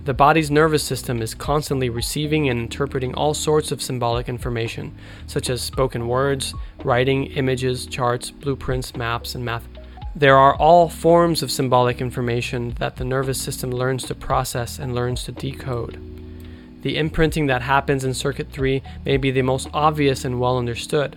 The 0.06 0.16
body's 0.16 0.50
nervous 0.50 0.82
system 0.82 1.22
is 1.22 1.36
constantly 1.36 1.88
receiving 1.88 2.50
and 2.50 2.60
interpreting 2.60 3.14
all 3.14 3.36
sorts 3.36 3.72
of 3.72 3.80
symbolic 3.80 4.28
information, 4.28 4.96
such 5.28 5.52
as 5.52 5.62
spoken 5.62 6.08
words, 6.08 6.56
writing, 6.84 7.28
images, 7.28 7.86
charts, 7.86 8.32
blueprints, 8.32 8.96
maps, 8.96 9.36
and 9.36 9.46
math. 9.46 9.68
There 10.16 10.36
are 10.36 10.56
all 10.56 10.90
forms 10.90 11.44
of 11.44 11.52
symbolic 11.52 12.02
information 12.02 12.72
that 12.80 12.96
the 12.96 13.06
nervous 13.06 13.40
system 13.40 13.70
learns 13.70 14.04
to 14.06 14.16
process 14.16 14.80
and 14.80 14.96
learns 14.96 15.26
to 15.26 15.32
decode. 15.32 16.02
The 16.82 16.98
imprinting 16.98 17.46
that 17.46 17.62
happens 17.62 18.04
in 18.04 18.16
Circuit 18.16 18.52
3 18.52 18.82
may 19.06 19.18
be 19.18 19.30
the 19.30 19.44
most 19.44 19.70
obvious 19.76 20.26
and 20.26 20.40
well 20.40 20.58
understood. 20.58 21.16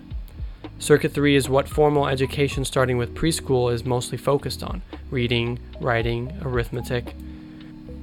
Circuit 0.77 1.13
3 1.13 1.35
is 1.35 1.49
what 1.49 1.69
formal 1.69 2.07
education 2.07 2.65
starting 2.65 2.97
with 2.97 3.15
preschool 3.15 3.73
is 3.73 3.85
mostly 3.85 4.17
focused 4.17 4.61
on 4.61 4.81
reading, 5.09 5.57
writing, 5.79 6.37
arithmetic. 6.41 7.15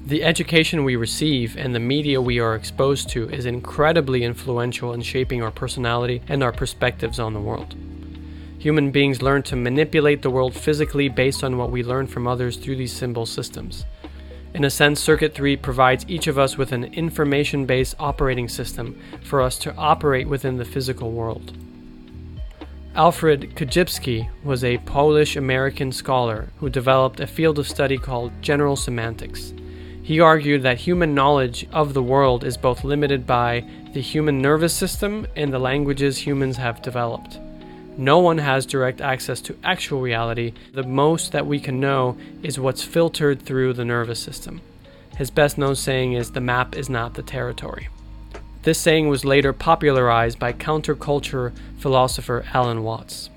The 0.06 0.24
education 0.24 0.82
we 0.82 0.96
receive 0.96 1.56
and 1.56 1.74
the 1.74 1.80
media 1.80 2.20
we 2.20 2.40
are 2.40 2.54
exposed 2.54 3.10
to 3.10 3.28
is 3.28 3.44
incredibly 3.44 4.24
influential 4.24 4.94
in 4.94 5.02
shaping 5.02 5.42
our 5.42 5.50
personality 5.50 6.22
and 6.28 6.42
our 6.42 6.50
perspectives 6.50 7.20
on 7.20 7.34
the 7.34 7.40
world. 7.40 7.76
Human 8.58 8.90
beings 8.90 9.22
learn 9.22 9.42
to 9.44 9.56
manipulate 9.56 10.22
the 10.22 10.30
world 10.30 10.54
physically 10.54 11.08
based 11.08 11.44
on 11.44 11.58
what 11.58 11.70
we 11.70 11.82
learn 11.82 12.06
from 12.06 12.26
others 12.26 12.56
through 12.56 12.76
these 12.76 12.92
symbol 12.92 13.26
systems. 13.26 13.84
In 14.54 14.64
a 14.64 14.70
sense, 14.70 14.98
Circuit 14.98 15.34
3 15.34 15.56
provides 15.56 16.06
each 16.08 16.26
of 16.26 16.38
us 16.38 16.56
with 16.56 16.72
an 16.72 16.84
information 16.84 17.66
based 17.66 17.96
operating 17.98 18.48
system 18.48 18.98
for 19.22 19.42
us 19.42 19.58
to 19.58 19.74
operate 19.76 20.26
within 20.26 20.56
the 20.56 20.64
physical 20.64 21.12
world. 21.12 21.56
Alfred 22.94 23.56
Korzybski 23.56 24.28
was 24.44 24.62
a 24.62 24.76
Polish 24.76 25.34
American 25.34 25.92
scholar 25.92 26.50
who 26.58 26.68
developed 26.68 27.20
a 27.20 27.26
field 27.26 27.58
of 27.58 27.66
study 27.66 27.96
called 27.96 28.32
general 28.42 28.76
semantics. 28.76 29.54
He 30.02 30.20
argued 30.20 30.62
that 30.62 30.76
human 30.76 31.14
knowledge 31.14 31.66
of 31.72 31.94
the 31.94 32.02
world 32.02 32.44
is 32.44 32.58
both 32.58 32.84
limited 32.84 33.26
by 33.26 33.64
the 33.94 34.02
human 34.02 34.42
nervous 34.42 34.74
system 34.74 35.26
and 35.36 35.50
the 35.50 35.58
languages 35.58 36.18
humans 36.18 36.58
have 36.58 36.82
developed. 36.82 37.38
No 37.96 38.18
one 38.18 38.36
has 38.36 38.66
direct 38.66 39.00
access 39.00 39.40
to 39.42 39.56
actual 39.64 40.02
reality. 40.02 40.52
The 40.74 40.82
most 40.82 41.32
that 41.32 41.46
we 41.46 41.60
can 41.60 41.80
know 41.80 42.18
is 42.42 42.60
what's 42.60 42.82
filtered 42.82 43.40
through 43.40 43.72
the 43.72 43.86
nervous 43.86 44.20
system. 44.20 44.60
His 45.16 45.30
best 45.30 45.56
known 45.56 45.76
saying 45.76 46.12
is, 46.12 46.32
The 46.32 46.42
map 46.42 46.76
is 46.76 46.90
not 46.90 47.14
the 47.14 47.22
territory. 47.22 47.88
This 48.62 48.78
saying 48.78 49.08
was 49.08 49.24
later 49.24 49.52
popularized 49.52 50.38
by 50.38 50.52
counterculture 50.52 51.52
philosopher 51.78 52.44
Alan 52.54 52.84
Watts. 52.84 53.28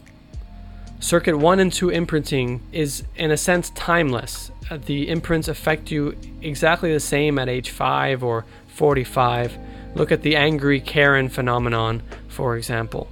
Circuit 0.99 1.37
1 1.37 1.59
and 1.59 1.73
2 1.73 1.89
imprinting 1.89 2.61
is, 2.71 3.03
in 3.15 3.31
a 3.31 3.37
sense, 3.37 3.71
timeless. 3.71 4.51
Uh, 4.69 4.77
the 4.77 5.09
imprints 5.09 5.47
affect 5.47 5.91
you 5.91 6.15
exactly 6.41 6.93
the 6.93 6.99
same 6.99 7.39
at 7.39 7.49
age 7.49 7.71
5 7.71 8.23
or 8.23 8.45
45. 8.67 9.57
Look 9.95 10.11
at 10.11 10.21
the 10.21 10.35
angry 10.35 10.79
Karen 10.79 11.29
phenomenon, 11.29 12.03
for 12.27 12.55
example. 12.55 13.07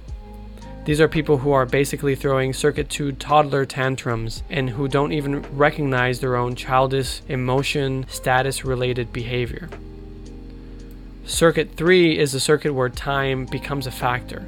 These 0.84 1.00
are 1.00 1.08
people 1.08 1.38
who 1.38 1.50
are 1.52 1.66
basically 1.66 2.14
throwing 2.14 2.52
Circuit 2.52 2.90
2 2.90 3.12
toddler 3.12 3.64
tantrums 3.64 4.42
and 4.50 4.70
who 4.70 4.86
don't 4.86 5.12
even 5.12 5.42
recognize 5.56 6.20
their 6.20 6.36
own 6.36 6.54
childish 6.54 7.22
emotion, 7.28 8.06
status 8.08 8.64
related 8.64 9.12
behavior. 9.12 9.68
Circuit 11.26 11.70
3 11.74 12.18
is 12.18 12.32
the 12.32 12.40
circuit 12.40 12.74
where 12.74 12.90
time 12.90 13.46
becomes 13.46 13.86
a 13.86 13.90
factor. 13.90 14.44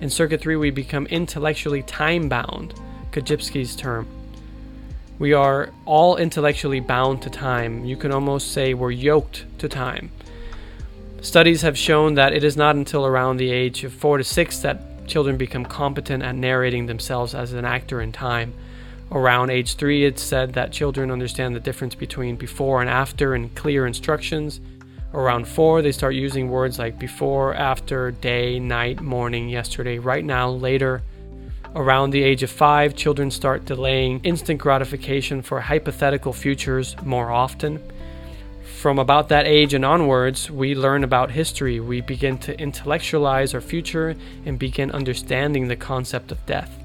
In 0.00 0.08
Circuit 0.08 0.40
3, 0.40 0.56
we 0.56 0.70
become 0.70 1.06
intellectually 1.06 1.82
time 1.82 2.30
bound, 2.30 2.72
Korzybski's 3.12 3.76
term. 3.76 4.06
We 5.18 5.34
are 5.34 5.70
all 5.84 6.16
intellectually 6.16 6.80
bound 6.80 7.20
to 7.22 7.30
time. 7.30 7.84
You 7.84 7.96
can 7.96 8.10
almost 8.10 8.52
say 8.52 8.72
we're 8.72 8.90
yoked 8.90 9.44
to 9.58 9.68
time. 9.68 10.10
Studies 11.20 11.60
have 11.60 11.76
shown 11.76 12.14
that 12.14 12.32
it 12.32 12.42
is 12.42 12.56
not 12.56 12.74
until 12.74 13.04
around 13.04 13.36
the 13.36 13.50
age 13.50 13.84
of 13.84 13.92
4 13.92 14.18
to 14.18 14.24
6 14.24 14.58
that 14.60 15.06
children 15.06 15.36
become 15.36 15.66
competent 15.66 16.22
at 16.22 16.34
narrating 16.34 16.86
themselves 16.86 17.34
as 17.34 17.52
an 17.52 17.66
actor 17.66 18.00
in 18.00 18.12
time. 18.12 18.54
Around 19.12 19.50
age 19.50 19.74
three, 19.74 20.04
it's 20.04 20.22
said 20.22 20.54
that 20.54 20.72
children 20.72 21.10
understand 21.10 21.54
the 21.54 21.60
difference 21.60 21.94
between 21.94 22.36
before 22.36 22.80
and 22.80 22.88
after 22.88 23.34
and 23.34 23.54
clear 23.54 23.86
instructions. 23.86 24.60
Around 25.14 25.46
four, 25.46 25.80
they 25.80 25.92
start 25.92 26.16
using 26.16 26.50
words 26.50 26.80
like 26.80 26.98
before, 26.98 27.54
after, 27.54 28.10
day, 28.10 28.58
night, 28.58 29.00
morning, 29.00 29.48
yesterday, 29.48 29.98
right 29.98 30.24
now, 30.24 30.50
later. 30.50 31.02
Around 31.76 32.10
the 32.10 32.24
age 32.24 32.42
of 32.42 32.50
five, 32.50 32.96
children 32.96 33.30
start 33.30 33.64
delaying 33.64 34.20
instant 34.24 34.60
gratification 34.60 35.40
for 35.40 35.60
hypothetical 35.60 36.32
futures 36.32 36.96
more 37.04 37.30
often. 37.30 37.80
From 38.80 38.98
about 38.98 39.28
that 39.28 39.46
age 39.46 39.72
and 39.72 39.84
onwards, 39.84 40.50
we 40.50 40.74
learn 40.74 41.04
about 41.04 41.30
history. 41.30 41.78
We 41.78 42.00
begin 42.00 42.36
to 42.38 42.60
intellectualize 42.60 43.54
our 43.54 43.60
future 43.60 44.16
and 44.44 44.58
begin 44.58 44.90
understanding 44.90 45.68
the 45.68 45.76
concept 45.76 46.32
of 46.32 46.44
death. 46.44 46.83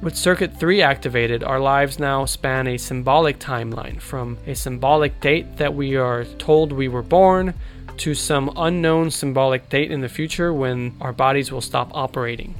With 0.00 0.14
Circuit 0.14 0.54
3 0.54 0.80
activated, 0.80 1.42
our 1.42 1.58
lives 1.58 1.98
now 1.98 2.24
span 2.24 2.68
a 2.68 2.78
symbolic 2.78 3.40
timeline 3.40 4.00
from 4.00 4.38
a 4.46 4.54
symbolic 4.54 5.20
date 5.20 5.56
that 5.56 5.74
we 5.74 5.96
are 5.96 6.24
told 6.24 6.70
we 6.70 6.86
were 6.86 7.02
born 7.02 7.54
to 7.96 8.14
some 8.14 8.52
unknown 8.56 9.10
symbolic 9.10 9.68
date 9.68 9.90
in 9.90 10.00
the 10.00 10.08
future 10.08 10.54
when 10.54 10.96
our 11.00 11.12
bodies 11.12 11.50
will 11.50 11.60
stop 11.60 11.90
operating. 11.94 12.54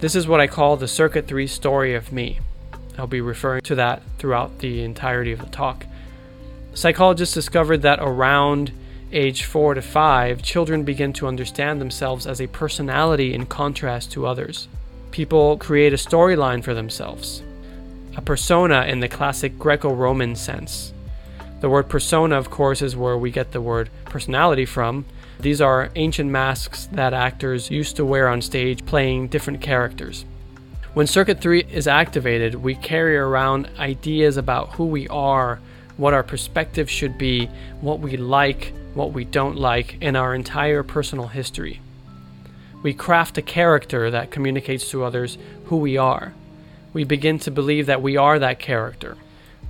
This 0.00 0.14
is 0.14 0.26
what 0.26 0.40
I 0.40 0.46
call 0.46 0.78
the 0.78 0.88
Circuit 0.88 1.28
3 1.28 1.46
story 1.46 1.94
of 1.94 2.10
me. 2.12 2.40
I'll 2.96 3.06
be 3.06 3.20
referring 3.20 3.60
to 3.62 3.74
that 3.74 4.00
throughout 4.16 4.60
the 4.60 4.84
entirety 4.84 5.32
of 5.32 5.40
the 5.40 5.46
talk. 5.46 5.84
Psychologists 6.72 7.34
discovered 7.34 7.82
that 7.82 7.98
around 8.00 8.72
age 9.12 9.44
4 9.44 9.74
to 9.74 9.82
5, 9.82 10.42
children 10.42 10.82
begin 10.82 11.12
to 11.12 11.26
understand 11.26 11.78
themselves 11.78 12.26
as 12.26 12.40
a 12.40 12.46
personality 12.46 13.34
in 13.34 13.44
contrast 13.44 14.12
to 14.12 14.26
others. 14.26 14.68
People 15.16 15.56
create 15.56 15.94
a 15.94 15.96
storyline 15.96 16.62
for 16.62 16.74
themselves, 16.74 17.42
a 18.18 18.20
persona 18.20 18.82
in 18.82 19.00
the 19.00 19.08
classic 19.08 19.58
Greco 19.58 19.90
Roman 19.90 20.36
sense. 20.36 20.92
The 21.62 21.70
word 21.70 21.88
persona, 21.88 22.36
of 22.36 22.50
course, 22.50 22.82
is 22.82 22.96
where 22.96 23.16
we 23.16 23.30
get 23.30 23.52
the 23.52 23.62
word 23.62 23.88
personality 24.04 24.66
from. 24.66 25.06
These 25.40 25.62
are 25.62 25.90
ancient 25.94 26.30
masks 26.30 26.90
that 26.92 27.14
actors 27.14 27.70
used 27.70 27.96
to 27.96 28.04
wear 28.04 28.28
on 28.28 28.42
stage 28.42 28.84
playing 28.84 29.28
different 29.28 29.62
characters. 29.62 30.26
When 30.92 31.06
Circuit 31.06 31.40
3 31.40 31.64
is 31.72 31.88
activated, 31.88 32.54
we 32.54 32.74
carry 32.74 33.16
around 33.16 33.70
ideas 33.78 34.36
about 34.36 34.74
who 34.74 34.84
we 34.84 35.08
are 35.08 35.60
what 35.96 36.12
our 36.12 36.24
perspective 36.24 36.90
should 36.90 37.16
be, 37.16 37.46
what 37.80 38.00
we 38.00 38.18
like, 38.18 38.74
what 38.92 39.12
we 39.12 39.24
don't 39.24 39.56
like, 39.56 39.96
in 40.02 40.14
our 40.14 40.34
entire 40.34 40.82
personal 40.82 41.28
history. 41.28 41.80
We 42.86 42.94
craft 42.94 43.36
a 43.36 43.42
character 43.42 44.12
that 44.12 44.30
communicates 44.30 44.88
to 44.90 45.02
others 45.02 45.38
who 45.64 45.78
we 45.78 45.96
are. 45.96 46.34
We 46.92 47.02
begin 47.02 47.40
to 47.40 47.50
believe 47.50 47.86
that 47.86 48.00
we 48.00 48.16
are 48.16 48.38
that 48.38 48.60
character. 48.60 49.16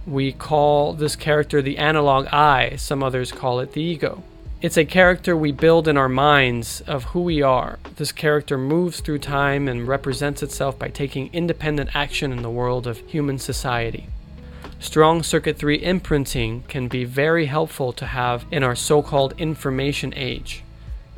We 0.07 0.33
call 0.33 0.92
this 0.92 1.16
character 1.16 1.62
the 1.62 1.79
analog 1.79 2.26
I, 2.26 2.76
some 2.76 3.02
others 3.02 3.33
call 3.33 3.61
it 3.61 3.72
the 3.72 3.81
ego. 3.81 4.22
It's 4.61 4.76
a 4.76 4.85
character 4.85 5.35
we 5.35 5.50
build 5.50 5.88
in 5.88 5.96
our 5.96 6.11
minds 6.11 6.83
of 6.83 7.05
who 7.05 7.22
we 7.22 7.40
are. 7.40 7.79
This 7.96 8.12
character 8.12 8.59
moves 8.59 9.00
through 9.00 9.20
time 9.20 9.66
and 9.66 9.88
represents 9.88 10.42
itself 10.42 10.79
by 10.79 10.88
taking 10.88 11.33
independent 11.33 11.96
action 11.96 12.33
in 12.33 12.42
the 12.42 12.50
world 12.50 12.87
of 12.87 12.98
human 13.11 13.38
society. 13.38 14.09
Strong 14.79 15.22
Circuit 15.22 15.57
3 15.57 15.83
imprinting 15.83 16.64
can 16.68 16.87
be 16.87 17.05
very 17.05 17.46
helpful 17.46 17.94
to 17.94 18.05
have 18.05 18.44
in 18.50 18.62
our 18.62 18.76
so 18.76 19.00
called 19.00 19.33
information 19.40 20.12
age. 20.14 20.64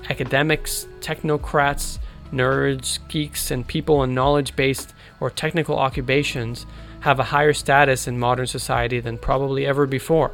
Academics, 0.08 0.86
technocrats, 1.00 1.98
nerds, 2.32 2.98
geeks, 3.08 3.50
and 3.50 3.66
people 3.66 4.02
in 4.02 4.14
knowledge 4.14 4.54
based 4.56 4.94
or 5.20 5.30
technical 5.30 5.78
occupations 5.78 6.66
have 7.00 7.18
a 7.18 7.24
higher 7.24 7.52
status 7.52 8.08
in 8.08 8.18
modern 8.18 8.46
society 8.46 9.00
than 9.00 9.18
probably 9.18 9.66
ever 9.66 9.86
before. 9.86 10.32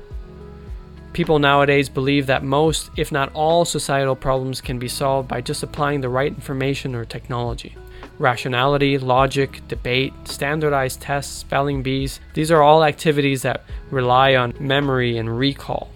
People 1.13 1.39
nowadays 1.39 1.89
believe 1.89 2.27
that 2.27 2.43
most, 2.43 2.91
if 2.97 3.13
not 3.13 3.33
all, 3.35 3.65
societal 3.65 4.17
problems 4.17 4.61
can 4.61 4.79
be 4.79 4.89
solved 4.89 5.29
by 5.29 5.41
just 5.41 5.63
applying 5.63 6.01
the 6.01 6.09
right 6.09 6.33
information 6.33 6.95
or 6.95 7.05
technology 7.05 7.77
rationality, 8.19 8.99
logic, 8.99 9.61
debate, 9.67 10.13
standardized 10.25 11.01
tests, 11.01 11.35
spelling 11.37 11.83
bees. 11.83 12.21
These 12.35 12.51
are 12.51 12.63
all 12.63 12.85
activities 12.85 13.43
that 13.43 13.65
rely 13.91 14.37
on 14.37 14.55
memory 14.61 15.17
and 15.19 15.39
recall. 15.39 15.89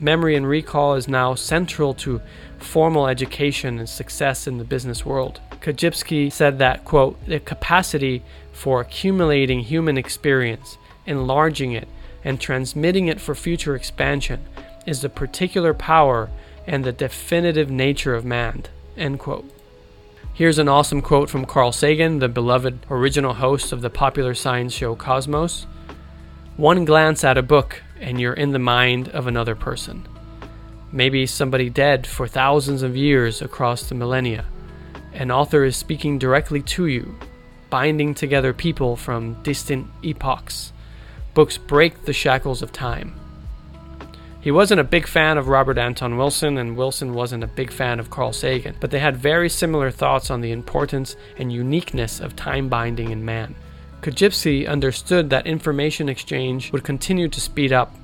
Memory 0.00 0.34
and 0.34 0.48
recall 0.48 0.94
is 0.94 1.08
now 1.08 1.34
central 1.34 1.92
to 1.94 2.22
formal 2.58 3.06
education 3.06 3.78
and 3.78 3.88
success 3.88 4.46
in 4.46 4.56
the 4.56 4.64
business 4.64 5.04
world. 5.04 5.40
Korzybski 5.60 6.32
said 6.32 6.58
that, 6.58 6.86
quote, 6.86 7.22
the 7.26 7.38
capacity 7.38 8.22
for 8.50 8.80
accumulating 8.80 9.60
human 9.60 9.98
experience, 9.98 10.78
enlarging 11.04 11.72
it, 11.72 11.86
and 12.24 12.40
transmitting 12.40 13.08
it 13.08 13.20
for 13.20 13.34
future 13.34 13.76
expansion 13.76 14.42
is 14.86 15.02
the 15.02 15.10
particular 15.10 15.74
power 15.74 16.30
and 16.66 16.82
the 16.82 16.92
definitive 16.92 17.70
nature 17.70 18.14
of 18.14 18.24
man, 18.24 18.64
end 18.96 19.18
quote. 19.18 19.50
Here's 20.32 20.58
an 20.58 20.68
awesome 20.68 21.02
quote 21.02 21.28
from 21.28 21.44
Carl 21.44 21.72
Sagan, 21.72 22.20
the 22.20 22.28
beloved 22.28 22.86
original 22.90 23.34
host 23.34 23.72
of 23.72 23.82
the 23.82 23.90
popular 23.90 24.32
science 24.32 24.72
show 24.72 24.94
Cosmos. 24.94 25.66
One 26.56 26.86
glance 26.86 27.24
at 27.24 27.36
a 27.36 27.42
book, 27.42 27.82
and 28.00 28.20
you're 28.20 28.32
in 28.32 28.50
the 28.50 28.58
mind 28.58 29.08
of 29.10 29.26
another 29.26 29.54
person. 29.54 30.08
Maybe 30.90 31.26
somebody 31.26 31.70
dead 31.70 32.06
for 32.06 32.26
thousands 32.26 32.82
of 32.82 32.96
years 32.96 33.42
across 33.42 33.88
the 33.88 33.94
millennia. 33.94 34.44
An 35.12 35.30
author 35.30 35.64
is 35.64 35.76
speaking 35.76 36.18
directly 36.18 36.62
to 36.62 36.86
you. 36.86 37.14
binding 37.70 38.14
together 38.14 38.52
people 38.52 38.96
from 38.96 39.40
distant 39.42 39.86
epochs. 40.02 40.72
Books 41.32 41.56
break 41.56 42.04
the 42.04 42.12
shackles 42.12 42.62
of 42.62 42.72
time. 42.72 43.14
He 44.40 44.50
wasn't 44.50 44.80
a 44.80 44.84
big 44.84 45.06
fan 45.06 45.38
of 45.38 45.48
Robert 45.48 45.78
Anton 45.78 46.16
Wilson, 46.16 46.58
and 46.58 46.76
Wilson 46.76 47.14
wasn't 47.14 47.44
a 47.44 47.46
big 47.46 47.70
fan 47.70 48.00
of 48.00 48.10
Carl 48.10 48.32
Sagan, 48.32 48.74
but 48.80 48.90
they 48.90 48.98
had 48.98 49.16
very 49.16 49.48
similar 49.48 49.90
thoughts 49.90 50.30
on 50.30 50.40
the 50.40 50.50
importance 50.50 51.14
and 51.38 51.52
uniqueness 51.52 52.20
of 52.20 52.36
time 52.36 52.68
binding 52.68 53.10
in 53.10 53.24
man. 53.24 53.54
Korzybski 54.02 54.68
understood 54.68 55.30
that 55.30 55.46
information 55.46 56.08
exchange 56.08 56.72
would 56.72 56.84
continue 56.84 57.28
to 57.28 57.40
speed 57.40 57.72
up. 57.72 57.94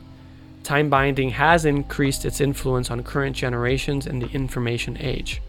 Time 0.63 0.91
binding 0.91 1.31
has 1.31 1.65
increased 1.65 2.25
its 2.25 2.41
influence 2.41 2.91
on 2.91 3.03
current 3.03 3.37
generations 3.37 4.07
in 4.07 4.19
the 4.19 4.29
information 4.31 4.97
age. 5.01 5.41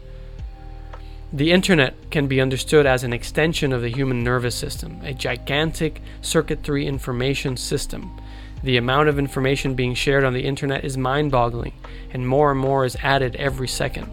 The 1.32 1.52
internet 1.52 1.94
can 2.10 2.26
be 2.26 2.40
understood 2.40 2.86
as 2.86 3.04
an 3.04 3.12
extension 3.12 3.72
of 3.72 3.82
the 3.82 3.90
human 3.90 4.24
nervous 4.24 4.54
system, 4.54 4.98
a 5.02 5.12
gigantic 5.12 6.00
circuitry 6.22 6.86
information 6.86 7.56
system 7.56 8.18
the 8.62 8.76
amount 8.76 9.08
of 9.08 9.18
information 9.18 9.74
being 9.74 9.94
shared 9.94 10.24
on 10.24 10.34
the 10.34 10.44
internet 10.44 10.84
is 10.84 10.98
mind 10.98 11.30
boggling, 11.30 11.74
and 12.12 12.26
more 12.26 12.50
and 12.50 12.58
more 12.58 12.84
is 12.84 12.96
added 13.02 13.36
every 13.36 13.68
second. 13.68 14.10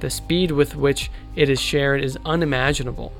The 0.00 0.10
speed 0.10 0.50
with 0.50 0.74
which 0.74 1.10
it 1.36 1.48
is 1.48 1.60
shared 1.60 2.02
is 2.02 2.18
unimaginable. 2.24 3.12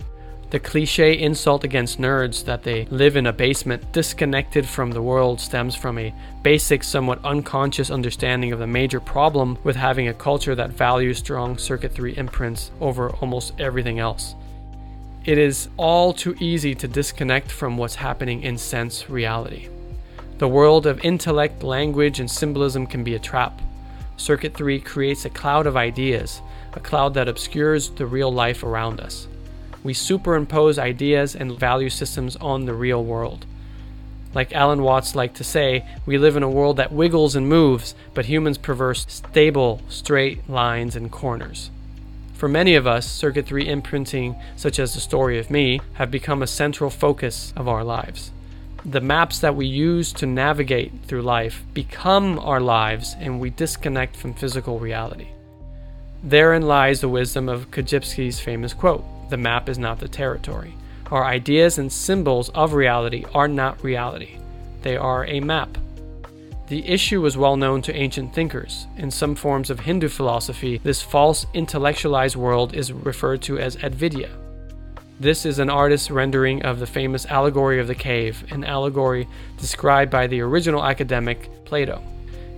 The 0.54 0.60
cliche 0.60 1.18
insult 1.18 1.64
against 1.64 2.00
nerds 2.00 2.44
that 2.44 2.62
they 2.62 2.84
live 2.84 3.16
in 3.16 3.26
a 3.26 3.32
basement 3.32 3.90
disconnected 3.90 4.64
from 4.64 4.92
the 4.92 5.02
world 5.02 5.40
stems 5.40 5.74
from 5.74 5.98
a 5.98 6.14
basic, 6.44 6.84
somewhat 6.84 7.24
unconscious 7.24 7.90
understanding 7.90 8.52
of 8.52 8.60
the 8.60 8.66
major 8.68 9.00
problem 9.00 9.58
with 9.64 9.74
having 9.74 10.06
a 10.06 10.14
culture 10.14 10.54
that 10.54 10.70
values 10.70 11.18
strong 11.18 11.58
Circuit 11.58 11.90
3 11.90 12.16
imprints 12.16 12.70
over 12.80 13.10
almost 13.14 13.58
everything 13.58 13.98
else. 13.98 14.36
It 15.24 15.38
is 15.38 15.70
all 15.76 16.12
too 16.12 16.36
easy 16.38 16.76
to 16.76 16.86
disconnect 16.86 17.50
from 17.50 17.76
what's 17.76 17.96
happening 17.96 18.44
in 18.44 18.56
sense 18.56 19.10
reality. 19.10 19.68
The 20.38 20.46
world 20.46 20.86
of 20.86 21.04
intellect, 21.04 21.64
language, 21.64 22.20
and 22.20 22.30
symbolism 22.30 22.86
can 22.86 23.02
be 23.02 23.16
a 23.16 23.18
trap. 23.18 23.60
Circuit 24.16 24.54
3 24.54 24.78
creates 24.78 25.24
a 25.24 25.30
cloud 25.30 25.66
of 25.66 25.76
ideas, 25.76 26.40
a 26.74 26.78
cloud 26.78 27.14
that 27.14 27.26
obscures 27.26 27.90
the 27.90 28.06
real 28.06 28.32
life 28.32 28.62
around 28.62 29.00
us. 29.00 29.26
We 29.84 29.92
superimpose 29.94 30.78
ideas 30.78 31.36
and 31.36 31.56
value 31.56 31.90
systems 31.90 32.34
on 32.36 32.64
the 32.64 32.74
real 32.74 33.04
world. 33.04 33.46
Like 34.34 34.52
Alan 34.52 34.82
Watts 34.82 35.14
liked 35.14 35.36
to 35.36 35.44
say, 35.44 35.86
we 36.04 36.18
live 36.18 36.36
in 36.36 36.42
a 36.42 36.50
world 36.50 36.78
that 36.78 36.92
wiggles 36.92 37.36
and 37.36 37.48
moves, 37.48 37.94
but 38.14 38.24
humans 38.24 38.58
prefer 38.58 38.94
stable, 38.94 39.80
straight 39.88 40.50
lines 40.50 40.96
and 40.96 41.12
corners. 41.12 41.70
For 42.32 42.48
many 42.48 42.74
of 42.74 42.84
us, 42.84 43.08
Circuit 43.08 43.46
3 43.46 43.68
imprinting, 43.68 44.34
such 44.56 44.80
as 44.80 44.94
the 44.94 45.00
story 45.00 45.38
of 45.38 45.50
me, 45.50 45.80
have 45.92 46.10
become 46.10 46.42
a 46.42 46.48
central 46.48 46.90
focus 46.90 47.52
of 47.54 47.68
our 47.68 47.84
lives 47.84 48.32
the 48.84 49.00
maps 49.00 49.38
that 49.38 49.56
we 49.56 49.66
use 49.66 50.12
to 50.12 50.26
navigate 50.26 50.92
through 51.06 51.22
life 51.22 51.62
become 51.72 52.38
our 52.40 52.60
lives 52.60 53.16
and 53.18 53.40
we 53.40 53.48
disconnect 53.48 54.14
from 54.14 54.34
physical 54.34 54.78
reality. 54.78 55.28
Therein 56.22 56.62
lies 56.62 57.00
the 57.00 57.08
wisdom 57.08 57.48
of 57.48 57.70
Korzybski's 57.70 58.40
famous 58.40 58.74
quote 58.74 59.04
The 59.28 59.36
map 59.36 59.68
is 59.68 59.78
not 59.78 60.00
the 60.00 60.08
territory. 60.08 60.74
Our 61.10 61.24
ideas 61.24 61.78
and 61.78 61.92
symbols 61.92 62.48
of 62.50 62.72
reality 62.72 63.24
are 63.34 63.48
not 63.48 63.82
reality, 63.84 64.38
they 64.82 64.96
are 64.96 65.26
a 65.26 65.40
map. 65.40 65.78
The 66.68 66.88
issue 66.88 67.20
was 67.20 67.36
well 67.36 67.56
known 67.56 67.82
to 67.82 67.94
ancient 67.94 68.34
thinkers. 68.34 68.86
In 68.96 69.10
some 69.10 69.34
forms 69.34 69.68
of 69.68 69.80
Hindu 69.80 70.08
philosophy, 70.08 70.80
this 70.82 71.02
false 71.02 71.44
intellectualized 71.52 72.36
world 72.36 72.74
is 72.74 72.90
referred 72.90 73.42
to 73.42 73.58
as 73.58 73.76
Avidya, 73.82 74.30
this 75.20 75.46
is 75.46 75.60
an 75.60 75.70
artist's 75.70 76.10
rendering 76.10 76.64
of 76.64 76.80
the 76.80 76.88
famous 76.88 77.24
allegory 77.26 77.78
of 77.78 77.86
the 77.86 77.94
cave, 77.94 78.44
an 78.50 78.64
allegory 78.64 79.28
described 79.58 80.10
by 80.10 80.26
the 80.26 80.40
original 80.40 80.84
academic 80.84 81.48
Plato. 81.64 82.02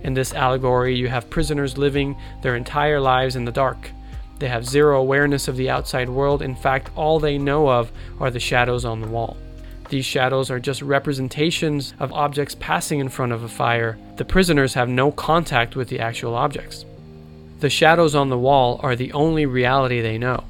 In 0.03 0.15
this 0.15 0.33
allegory, 0.33 0.95
you 0.95 1.07
have 1.07 1.29
prisoners 1.29 1.77
living 1.77 2.17
their 2.41 2.55
entire 2.55 2.99
lives 2.99 3.35
in 3.35 3.45
the 3.45 3.51
dark. 3.51 3.91
They 4.39 4.47
have 4.47 4.65
zero 4.65 4.99
awareness 4.99 5.47
of 5.47 5.57
the 5.57 5.69
outside 5.69 6.09
world. 6.09 6.41
In 6.41 6.55
fact, 6.55 6.91
all 6.95 7.19
they 7.19 7.37
know 7.37 7.69
of 7.69 7.91
are 8.19 8.29
the 8.29 8.39
shadows 8.39 8.85
on 8.85 9.01
the 9.01 9.07
wall. 9.07 9.37
These 9.89 10.05
shadows 10.05 10.51
are 10.51 10.59
just 10.59 10.81
representations 10.81 11.93
of 11.99 12.11
objects 12.11 12.55
passing 12.59 12.99
in 12.99 13.09
front 13.09 13.31
of 13.31 13.43
a 13.43 13.47
fire. 13.47 13.97
The 14.17 14.25
prisoners 14.25 14.73
have 14.73 14.89
no 14.89 15.11
contact 15.11 15.75
with 15.75 15.87
the 15.87 15.99
actual 15.99 16.35
objects. 16.35 16.85
The 17.59 17.69
shadows 17.69 18.13
on 18.13 18.29
the 18.29 18.37
wall 18.37 18.79
are 18.83 18.95
the 18.95 19.13
only 19.13 19.45
reality 19.45 20.01
they 20.01 20.17
know. 20.17 20.43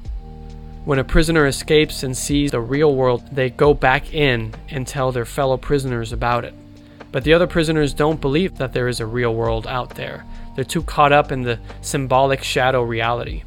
When 0.83 0.99
a 0.99 1.03
prisoner 1.03 1.45
escapes 1.45 2.03
and 2.03 2.17
sees 2.17 2.51
the 2.51 2.61
real 2.61 2.95
world, 2.95 3.23
they 3.31 3.49
go 3.49 3.73
back 3.73 4.13
in 4.13 4.53
and 4.69 4.87
tell 4.87 5.11
their 5.11 5.25
fellow 5.25 5.57
prisoners 5.57 6.11
about 6.11 6.43
it. 6.43 6.53
But 7.11 7.23
the 7.23 7.33
other 7.33 7.47
prisoners 7.47 7.93
don't 7.93 8.19
believe 8.19 8.57
that 8.57 8.73
there 8.73 8.87
is 8.87 8.99
a 8.99 9.05
real 9.05 9.35
world 9.35 9.67
out 9.67 9.95
there. 9.95 10.25
They're 10.55 10.63
too 10.63 10.81
caught 10.81 11.11
up 11.11 11.31
in 11.31 11.43
the 11.43 11.59
symbolic 11.81 12.43
shadow 12.43 12.83
reality. 12.83 13.43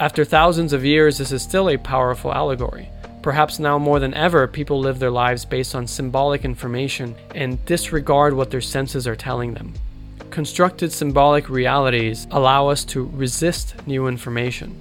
After 0.00 0.24
thousands 0.24 0.72
of 0.72 0.84
years, 0.84 1.18
this 1.18 1.30
is 1.30 1.40
still 1.40 1.70
a 1.70 1.76
powerful 1.76 2.34
allegory. 2.34 2.88
Perhaps 3.22 3.60
now 3.60 3.78
more 3.78 4.00
than 4.00 4.12
ever, 4.12 4.48
people 4.48 4.80
live 4.80 4.98
their 4.98 5.10
lives 5.10 5.44
based 5.44 5.76
on 5.76 5.86
symbolic 5.86 6.44
information 6.44 7.14
and 7.32 7.64
disregard 7.64 8.34
what 8.34 8.50
their 8.50 8.60
senses 8.60 9.06
are 9.06 9.14
telling 9.14 9.54
them. 9.54 9.72
Constructed 10.30 10.92
symbolic 10.92 11.48
realities 11.48 12.26
allow 12.32 12.66
us 12.66 12.84
to 12.86 13.04
resist 13.14 13.86
new 13.86 14.08
information. 14.08 14.74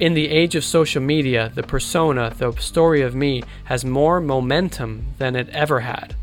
In 0.00 0.12
the 0.12 0.28
age 0.28 0.54
of 0.54 0.64
social 0.64 1.00
media, 1.00 1.50
the 1.54 1.62
persona, 1.62 2.34
the 2.36 2.52
story 2.52 3.00
of 3.00 3.14
me, 3.14 3.42
has 3.64 3.86
more 3.86 4.20
momentum 4.20 5.06
than 5.16 5.34
it 5.34 5.48
ever 5.48 5.80
had. 5.80 6.14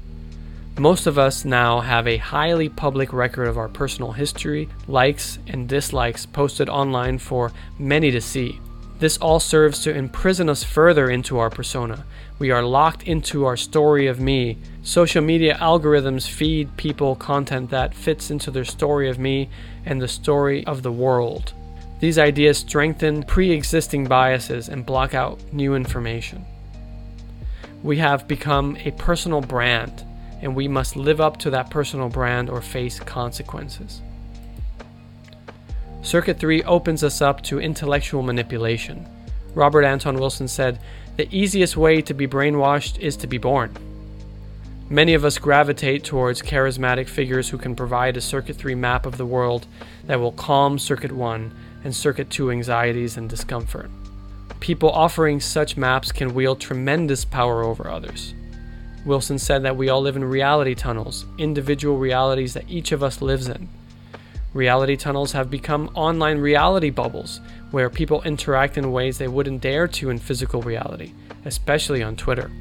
Most 0.80 1.08
of 1.08 1.18
us 1.18 1.44
now 1.44 1.80
have 1.80 2.08
a 2.08 2.18
highly 2.18 2.70
public 2.70 3.12
record 3.12 3.48
of 3.48 3.58
our 3.58 3.68
personal 3.68 4.12
history, 4.12 4.70
likes, 4.88 5.40
and 5.48 5.68
dislikes 5.68 6.28
posted 6.28 6.70
online 6.70 7.18
for 7.18 7.52
many 7.80 8.12
to 8.12 8.22
see. 8.22 8.60
This 9.00 9.18
all 9.18 9.40
serves 9.40 9.82
to 9.84 9.96
imprison 9.96 10.50
us 10.50 10.64
further 10.64 11.10
into 11.10 11.40
our 11.40 11.50
persona. 11.50 12.06
We 12.38 12.52
are 12.52 12.62
locked 12.62 13.04
into 13.04 13.46
our 13.46 13.58
story 13.58 14.06
of 14.06 14.20
me. 14.20 14.60
Social 14.84 15.24
media 15.24 15.58
algorithms 15.60 16.30
feed 16.30 16.78
people 16.78 17.16
content 17.16 17.72
that 17.72 17.96
fits 17.96 18.30
into 18.30 18.52
their 18.52 18.66
story 18.66 19.10
of 19.10 19.18
me 19.18 19.50
and 19.84 20.00
the 20.00 20.08
story 20.08 20.64
of 20.68 20.84
the 20.84 20.92
world. 20.92 21.54
These 22.00 22.20
ideas 22.20 22.60
strengthen 22.60 23.24
pre 23.24 23.50
existing 23.50 24.06
biases 24.06 24.70
and 24.70 24.86
block 24.86 25.16
out 25.16 25.42
new 25.52 25.74
information. 25.74 26.46
We 27.82 27.98
have 27.98 28.28
become 28.28 28.78
a 28.84 28.92
personal 28.92 29.42
brand, 29.42 30.04
and 30.42 30.56
we 30.56 30.68
must 30.68 30.96
live 30.96 31.20
up 31.20 31.38
to 31.38 31.50
that 31.50 31.70
personal 31.70 32.10
brand 32.10 32.50
or 32.50 32.62
face 32.62 33.00
consequences. 33.00 34.02
Circuit 36.02 36.40
3 36.40 36.64
opens 36.64 37.04
us 37.04 37.22
up 37.22 37.42
to 37.44 37.60
intellectual 37.60 38.24
manipulation. 38.24 39.08
Robert 39.54 39.84
Anton 39.84 40.18
Wilson 40.20 40.48
said, 40.48 40.80
The 41.18 41.28
easiest 41.36 41.76
way 41.76 42.02
to 42.02 42.14
be 42.14 42.28
brainwashed 42.28 43.00
is 43.00 43.18
to 43.18 43.28
be 43.28 43.38
born. 43.38 43.76
Many 44.90 45.16
of 45.16 45.26
us 45.26 45.38
gravitate 45.38 46.06
towards 46.06 46.42
charismatic 46.42 47.10
figures 47.10 47.50
who 47.50 47.58
can 47.58 47.76
provide 47.76 48.16
a 48.16 48.22
Circuit 48.22 48.56
3 48.56 48.74
map 48.76 49.06
of 49.06 49.18
the 49.18 49.26
world 49.26 49.68
that 50.06 50.20
will 50.20 50.32
calm 50.32 50.80
Circuit 50.80 51.12
1 51.12 51.54
and 51.84 51.94
Circuit 51.94 52.30
2 52.30 52.52
anxieties 52.52 53.18
and 53.18 53.30
discomfort. 53.30 53.90
People 54.62 54.90
offering 54.90 55.42
such 55.42 55.76
maps 55.76 56.14
can 56.14 56.34
wield 56.34 56.62
tremendous 56.62 57.26
power 57.26 57.64
over 57.64 57.90
others. 57.90 58.34
Wilson 59.08 59.40
said 59.40 59.64
that 59.64 59.78
we 59.78 59.88
all 59.88 60.02
live 60.02 60.18
in 60.18 60.26
reality 60.26 60.76
tunnels, 60.76 61.26
individual 61.38 61.98
realities 61.98 62.54
that 62.54 62.70
each 62.70 62.92
of 62.92 63.02
us 63.02 63.22
lives 63.22 63.48
in. 63.48 63.70
Reality 64.54 64.98
tunnels 64.98 65.32
have 65.32 65.50
become 65.50 65.90
online 65.96 66.40
reality 66.40 66.90
bubbles 66.90 67.40
where 67.72 67.90
people 67.90 68.22
interact 68.24 68.78
in 68.78 68.92
ways 68.92 69.18
they 69.18 69.30
wouldn't 69.30 69.62
dare 69.62 69.88
to 69.88 70.10
in 70.10 70.20
physical 70.20 70.62
reality, 70.62 71.14
especially 71.46 72.04
on 72.04 72.18
Twitter. 72.18 72.52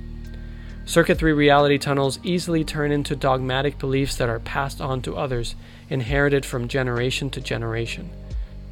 Circuit 0.85 1.19
3 1.19 1.33
reality 1.33 1.79
tunnels 1.79 2.21
easily 2.23 2.63
turn 2.63 2.93
into 2.93 3.17
dogmatic 3.17 3.77
beliefs 3.77 4.17
that 4.17 4.29
are 4.29 4.39
passed 4.39 4.81
on 4.81 5.03
to 5.03 5.17
others, 5.17 5.57
inherited 5.91 6.47
from 6.47 6.69
generation 6.69 7.29
to 7.31 7.41
generation. 7.41 8.09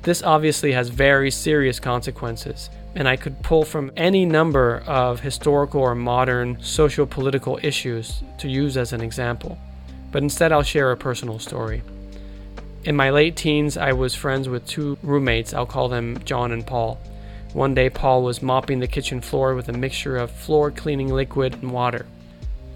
This 0.03 0.23
obviously 0.23 0.73
has 0.73 0.91
very 0.91 1.33
serious 1.33 1.81
consequences, 1.81 2.71
and 2.95 3.09
I 3.09 3.17
could 3.17 3.43
pull 3.43 3.65
from 3.65 3.91
any 3.97 4.25
number 4.25 4.83
of 4.87 5.21
historical 5.21 5.81
or 5.81 5.95
modern 5.95 6.59
socio 6.61 7.07
political 7.07 7.59
issues 7.63 8.23
to 8.39 8.49
use 8.49 8.77
as 8.77 8.93
an 8.93 9.01
example. 9.01 9.59
But 10.13 10.23
instead, 10.23 10.53
I'll 10.53 10.63
share 10.63 10.93
a 10.93 10.97
personal 10.97 11.39
story. 11.39 11.83
In 12.85 12.95
my 12.95 13.11
late 13.11 13.37
teens, 13.37 13.77
I 13.77 13.93
was 13.93 14.15
friends 14.15 14.49
with 14.49 14.67
two 14.67 14.97
roommates. 15.03 15.55
I'll 15.55 15.67
call 15.67 15.89
them 15.89 16.19
John 16.25 16.53
and 16.53 16.67
Paul. 16.67 17.01
One 17.53 17.75
day, 17.75 17.89
Paul 17.89 18.23
was 18.23 18.43
mopping 18.43 18.81
the 18.81 18.87
kitchen 18.87 19.21
floor 19.21 19.55
with 19.55 19.69
a 19.69 19.73
mixture 19.73 20.17
of 20.17 20.31
floor 20.31 20.71
cleaning 20.71 21.13
liquid 21.13 21.55
and 21.55 21.73
water. 21.73 22.07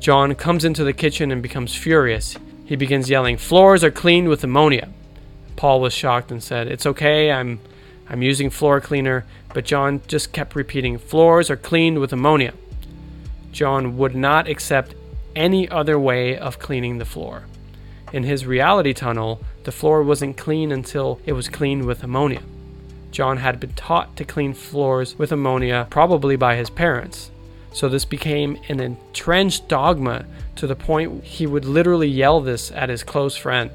John 0.01 0.35
comes 0.35 0.65
into 0.65 0.85
the 0.85 0.93
kitchen 0.93 1.31
and 1.31 1.43
becomes 1.43 1.75
furious. 1.75 2.37
He 2.65 2.77
begins 2.77 3.11
yelling, 3.11 3.37
Floors 3.37 3.83
are 3.83 3.91
cleaned 3.91 4.29
with 4.29 4.45
ammonia. 4.45 4.89
Paul 5.57 5.81
was 5.81 5.93
shocked 5.93 6.31
and 6.31 6.43
said, 6.43 6.69
"It's 6.69 6.87
okay. 6.87 7.33
I'm 7.33 7.59
I'm 8.11 8.23
using 8.23 8.51
floor 8.51 8.81
cleaner." 8.81 9.25
But 9.55 9.65
John 9.65 10.01
just 10.07 10.33
kept 10.33 10.55
repeating, 10.55 10.99
"Floors 10.99 11.51
are 11.51 11.57
cleaned 11.57 11.99
with 11.99 12.13
ammonia." 12.13 12.53
John 13.53 13.97
would 13.97 14.15
not 14.15 14.49
accept 14.49 14.95
any 15.35 15.69
other 15.69 15.99
way 15.99 16.37
of 16.37 16.59
cleaning 16.59 16.99
the 16.99 17.05
floor. 17.05 17.45
In 18.13 18.25
his 18.25 18.47
reality 18.47 18.93
tunnel, 18.93 19.41
the 19.65 19.73
floor 19.73 20.03
wasn't 20.03 20.37
clean 20.37 20.73
until 20.73 21.21
it 21.27 21.33
was 21.33 21.49
cleaned 21.49 21.85
with 21.85 22.03
ammonia. 22.03 22.41
John 23.11 23.39
had 23.39 23.61
been 23.61 23.73
taught 23.73 24.17
to 24.17 24.25
clean 24.25 24.55
floors 24.55 25.19
with 25.19 25.33
ammonia, 25.33 25.87
probably 25.91 26.37
by 26.37 26.57
his 26.57 26.71
parents. 26.71 27.31
So 27.73 27.89
this 27.89 28.05
became 28.05 28.59
an 28.69 28.81
entrenched 28.81 29.69
dogma 29.69 30.25
to 30.57 30.67
the 30.67 30.75
point 30.75 31.25
he 31.25 31.47
would 31.47 31.65
literally 31.65 32.09
yell 32.09 32.41
this 32.41 32.73
at 32.73 32.89
his 32.89 33.03
close 33.03 33.37
friend. 33.37 33.71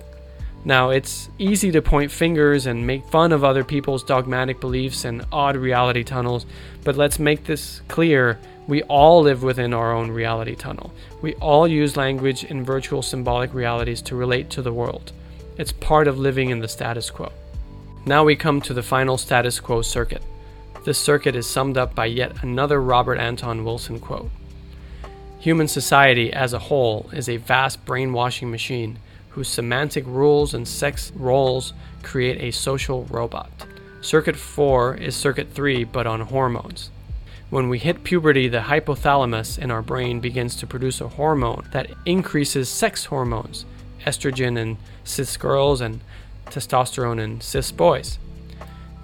Now, 0.66 0.92
it's 0.92 1.30
easy 1.38 1.72
to 1.72 1.82
point 1.82 2.10
fingers 2.10 2.66
and 2.68 2.88
make 2.88 3.06
fun 3.08 3.34
of 3.34 3.44
other 3.44 3.66
people's 3.66 4.04
dogmatic 4.04 4.62
beliefs 4.62 5.04
and 5.04 5.26
odd 5.32 5.58
reality 5.58 6.04
tunnels, 6.04 6.46
but 6.84 6.96
let's 6.96 7.20
make 7.20 7.44
this 7.44 7.82
clear. 7.90 8.40
We 8.66 8.82
all 8.84 9.22
live 9.22 9.44
within 9.44 9.74
our 9.74 9.94
own 9.94 10.12
reality 10.12 10.56
tunnel. 10.56 10.94
We 11.22 11.34
all 11.36 11.68
use 11.68 11.98
language 11.98 12.46
in 12.46 12.64
virtual 12.64 13.02
symbolic 13.02 13.54
realities 13.54 14.02
to 14.04 14.16
relate 14.16 14.50
to 14.52 14.62
the 14.62 14.72
world. 14.72 15.12
It's 15.58 15.74
part 15.74 16.08
of 16.08 16.18
living 16.18 16.50
in 16.50 16.60
the 16.60 16.70
status 16.70 17.10
quo. 17.10 17.32
Now 18.06 18.24
we 18.24 18.38
come 18.38 18.62
to 18.62 18.74
the 18.74 18.82
final 18.82 19.18
status 19.18 19.60
quo 19.60 19.82
circuit. 19.82 20.24
This 20.86 20.98
circuit 20.98 21.36
is 21.36 21.46
summed 21.46 21.78
up 21.78 21.94
by 21.94 22.06
yet 22.06 22.42
another 22.42 22.82
Robert 22.82 23.18
Anton 23.18 23.66
Wilson 23.66 24.00
quote 24.00 24.30
Human 25.40 25.68
society 25.68 26.32
as 26.32 26.54
a 26.54 26.60
whole 26.60 27.10
is 27.12 27.28
a 27.28 27.36
vast 27.36 27.86
brainwashing 27.86 28.50
machine 28.50 28.98
whose 29.34 29.48
semantic 29.48 30.06
rules 30.06 30.54
and 30.54 30.68
sex 30.68 31.12
roles 31.16 31.74
create 32.04 32.42
a 32.42 32.52
social 32.52 33.06
robot. 33.06 33.50
Circuit 34.02 34.36
4 34.36 34.96
is 34.96 35.16
Circuit 35.16 35.52
3, 35.52 35.86
but 35.86 36.06
on 36.06 36.22
hormones. 36.22 36.92
When 37.50 37.70
we 37.70 37.80
hit 37.80 38.04
puberty, 38.04 38.48
the 38.48 38.62
hypothalamus 38.62 39.58
in 39.58 39.72
our 39.72 39.82
brain 39.82 40.20
begins 40.20 40.56
to 40.58 40.68
produce 40.68 41.02
a 41.02 41.08
hormone 41.08 41.68
that 41.72 41.90
increases 42.06 42.70
sex 42.70 43.06
hormones, 43.06 43.66
estrogen 44.06 44.58
in 44.58 44.78
cis 45.04 45.38
girls 45.38 45.82
and 45.82 46.02
testosterone 46.48 47.20
in 47.20 47.42
cis 47.42 47.72
boys. 47.72 48.20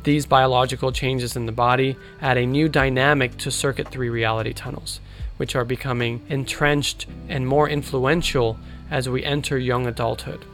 These 0.04 0.26
biological 0.26 0.92
changes 0.92 1.36
in 1.36 1.46
the 1.46 1.52
body 1.52 1.96
add 2.22 2.38
a 2.38 2.46
new 2.46 2.70
dynamic 2.70 3.38
to 3.38 3.52
Circuit 3.52 3.90
3 3.90 4.10
reality 4.10 4.54
tunnels, 4.54 5.00
which 5.38 5.56
are 5.56 5.66
becoming 5.66 6.26
entrenched 6.30 7.08
and 7.28 7.48
more 7.48 7.68
influential 7.68 8.58
as 8.92 9.10
we 9.10 9.24
enter 9.24 9.58
young 9.58 9.88
adulthood. 9.88 10.46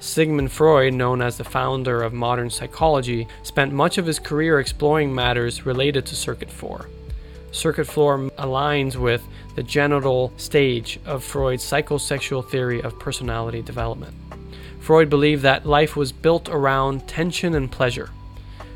Sigmund 0.00 0.50
Freud, 0.50 0.94
known 0.94 1.22
as 1.22 1.36
the 1.36 1.44
founder 1.44 2.02
of 2.02 2.12
modern 2.12 2.50
psychology, 2.50 3.28
spent 3.44 3.72
much 3.72 3.98
of 3.98 4.06
his 4.06 4.18
career 4.18 4.58
exploring 4.58 5.14
matters 5.14 5.64
related 5.64 6.04
to 6.06 6.16
Circuit 6.16 6.50
4. 6.50 6.88
Circuit 7.52 7.86
4 7.86 8.30
aligns 8.38 8.96
with 8.96 9.22
the 9.54 9.62
genital 9.62 10.32
stage 10.38 10.98
of 11.04 11.22
Freud's 11.22 11.62
psychosexual 11.62 12.48
theory 12.48 12.82
of 12.82 12.98
personality 12.98 13.62
development. 13.62 14.14
Freud 14.80 15.08
believed 15.08 15.42
that 15.42 15.66
life 15.66 15.94
was 15.94 16.10
built 16.10 16.48
around 16.48 17.06
tension 17.06 17.54
and 17.54 17.70
pleasure. 17.70 18.10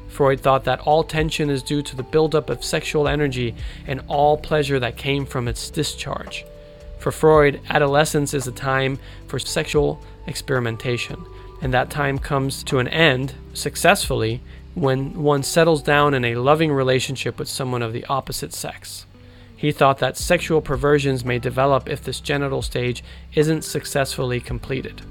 Freud 0.09 0.41
thought 0.41 0.65
that 0.65 0.81
all 0.81 1.03
tension 1.03 1.51
is 1.51 1.63
due 1.63 1.83
to 1.83 1.97
the 1.97 2.03
buildup 2.03 2.49
of 2.49 2.63
sexual 2.63 3.09
energy 3.09 3.55
and 3.87 4.01
all 4.07 4.37
pleasure 4.37 4.79
that 4.79 4.97
came 4.97 5.27
from 5.27 5.49
its 5.49 5.69
discharge. 5.71 6.45
For 7.07 7.12
Freud, 7.12 7.61
adolescence 7.69 8.35
is 8.35 8.49
a 8.49 8.51
time 8.51 8.99
for 9.29 9.38
sexual 9.38 10.03
experimentation, 10.27 11.25
and 11.62 11.73
that 11.73 11.88
time 11.88 12.19
comes 12.19 12.64
to 12.64 12.81
an 12.81 12.88
end 12.88 13.33
successfully 13.55 14.40
when 14.75 15.23
one 15.23 15.45
settles 15.45 15.85
down 15.85 16.14
in 16.14 16.25
a 16.25 16.35
loving 16.35 16.73
relationship 16.73 17.38
with 17.38 17.47
someone 17.47 17.81
of 17.81 17.92
the 17.92 18.05
opposite 18.07 18.53
sex. 18.53 19.07
He 19.57 19.71
thought 19.71 19.99
that 19.99 20.16
sexual 20.16 20.61
perversions 20.61 21.25
may 21.25 21.38
develop 21.38 21.88
if 21.88 22.03
this 22.03 22.19
genital 22.19 22.61
stage 22.61 23.05
isn't 23.35 23.62
successfully 23.62 24.40
completed. 24.40 25.03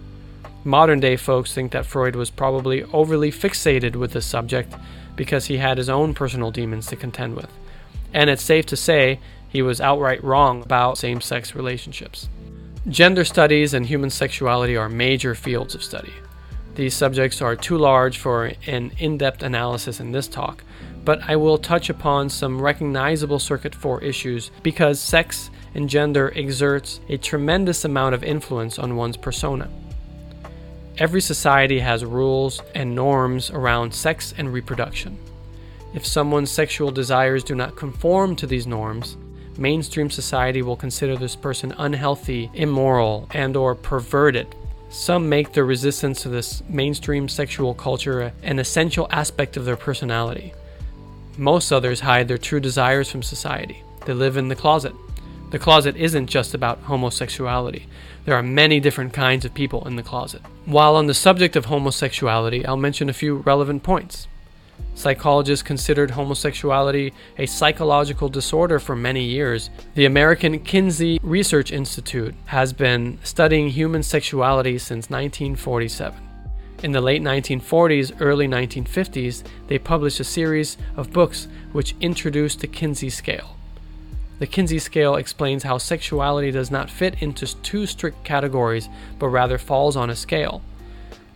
Modern 0.66 1.00
day 1.00 1.16
folks 1.16 1.54
think 1.54 1.72
that 1.72 1.86
Freud 1.86 2.18
was 2.18 2.30
probably 2.30 2.84
overly 2.92 3.32
fixated 3.32 3.96
with 3.96 4.12
this 4.12 4.26
subject 4.26 4.76
because 5.16 5.46
he 5.46 5.60
had 5.60 5.78
his 5.78 5.88
own 5.88 6.14
personal 6.14 6.52
demons 6.52 6.88
to 6.88 6.98
contend 6.98 7.38
with. 7.38 7.50
And 8.14 8.30
it's 8.30 8.44
safe 8.44 8.66
to 8.66 8.76
say 8.76 9.22
he 9.56 9.62
was 9.62 9.80
outright 9.80 10.22
wrong 10.22 10.62
about 10.64 10.98
same 10.98 11.22
sex 11.22 11.56
relationships. 11.56 12.28
Gender 12.90 13.24
studies 13.24 13.74
and 13.74 13.86
human 13.86 14.10
sexuality 14.10 14.76
are 14.76 14.90
major 14.90 15.34
fields 15.34 15.74
of 15.76 15.82
study. 15.82 16.12
These 16.76 16.94
subjects 16.94 17.42
are 17.42 17.56
too 17.56 17.78
large 17.78 18.18
for 18.18 18.52
an 18.68 18.92
in 18.98 19.18
depth 19.18 19.44
analysis 19.44 20.02
in 20.02 20.12
this 20.12 20.28
talk, 20.28 20.62
but 21.06 21.22
I 21.26 21.38
will 21.38 21.58
touch 21.58 21.90
upon 21.90 22.28
some 22.28 22.62
recognizable 22.62 23.40
Circuit 23.40 23.74
4 23.74 24.04
issues 24.04 24.52
because 24.62 25.00
sex 25.00 25.50
and 25.74 25.90
gender 25.90 26.34
exerts 26.36 27.00
a 27.08 27.16
tremendous 27.16 27.86
amount 27.86 28.14
of 28.14 28.26
influence 28.26 28.78
on 28.78 28.98
one's 28.98 29.16
persona. 29.16 29.70
Every 30.98 31.22
society 31.22 31.80
has 31.80 32.04
rules 32.04 32.62
and 32.76 32.94
norms 32.94 33.52
around 33.52 33.94
sex 33.94 34.34
and 34.38 34.52
reproduction. 34.52 35.18
If 35.94 36.06
someone's 36.06 36.52
sexual 36.52 36.92
desires 36.92 37.42
do 37.42 37.56
not 37.56 37.78
conform 37.78 38.36
to 38.36 38.48
these 38.48 38.68
norms, 38.68 39.16
mainstream 39.58 40.10
society 40.10 40.62
will 40.62 40.76
consider 40.76 41.16
this 41.16 41.36
person 41.36 41.74
unhealthy, 41.78 42.50
immoral, 42.54 43.28
and 43.32 43.56
or 43.56 43.76
perverted. 43.76 44.56
Some 44.90 45.28
make 45.28 45.52
their 45.52 45.66
resistance 45.66 46.22
to 46.22 46.30
this 46.30 46.64
mainstream 46.70 47.28
sexual 47.28 47.74
culture 47.74 48.34
an 48.44 48.60
essential 48.60 49.08
aspect 49.12 49.58
of 49.58 49.66
their 49.66 49.76
personality. 49.76 50.54
Most 51.38 51.72
others 51.72 52.00
hide 52.00 52.28
their 52.28 52.38
true 52.38 52.60
desires 52.60 53.10
from 53.10 53.24
society. 53.24 53.84
They 54.06 54.14
live 54.14 54.38
in 54.38 54.48
the 54.48 54.56
closet. 54.56 54.94
The 55.52 55.60
closet 55.60 55.96
isn't 55.96 56.28
just 56.28 56.54
about 56.54 56.80
homosexuality. 56.80 57.88
There 58.26 58.36
are 58.36 58.44
many 58.44 58.80
different 58.80 59.14
kinds 59.14 59.46
of 59.46 59.54
people 59.54 59.88
in 59.88 59.96
the 59.96 60.04
closet. 60.04 60.42
While 60.66 60.96
on 60.96 61.08
the 61.08 61.14
subject 61.14 61.56
of 61.56 61.66
homosexuality, 61.66 62.66
I'll 62.66 62.78
mention 62.78 63.10
a 63.10 63.14
few 63.14 63.38
relevant 63.38 63.84
points. 63.84 64.28
Psychologists 64.96 65.62
considered 65.62 66.12
homosexuality 66.12 67.14
a 67.38 67.46
psychological 67.46 68.30
disorder 68.30 68.80
for 68.80 68.96
many 68.96 69.24
years. 69.24 69.70
The 69.94 70.06
American 70.06 70.60
Kinsey 70.60 71.20
Research 71.22 71.72
Institute 71.72 72.34
has 72.46 72.72
been 72.72 73.20
studying 73.22 73.70
human 73.70 74.04
sexuality 74.04 74.78
since 74.78 75.10
1947. 75.10 76.18
In 76.84 76.92
the 76.94 77.02
late 77.02 77.22
1940s, 77.22 78.16
early 78.22 78.48
1950s, 78.48 79.44
they 79.68 79.78
published 79.78 80.20
a 80.20 80.24
series 80.24 80.78
of 80.96 81.12
books 81.12 81.48
which 81.74 81.96
introduced 82.00 82.62
the 82.62 82.68
Kinsey 82.68 83.10
scale. 83.10 83.58
The 84.40 84.48
Kinsey 84.48 84.80
scale 84.80 85.16
explains 85.16 85.64
how 85.64 85.78
sexuality 85.78 86.52
does 86.52 86.72
not 86.72 86.90
fit 86.90 87.22
into 87.22 87.48
two 87.62 87.86
strict 87.86 88.24
categories, 88.24 88.88
but 89.20 89.30
rather 89.30 89.58
falls 89.58 89.96
on 89.96 90.10
a 90.10 90.16
scale 90.16 90.62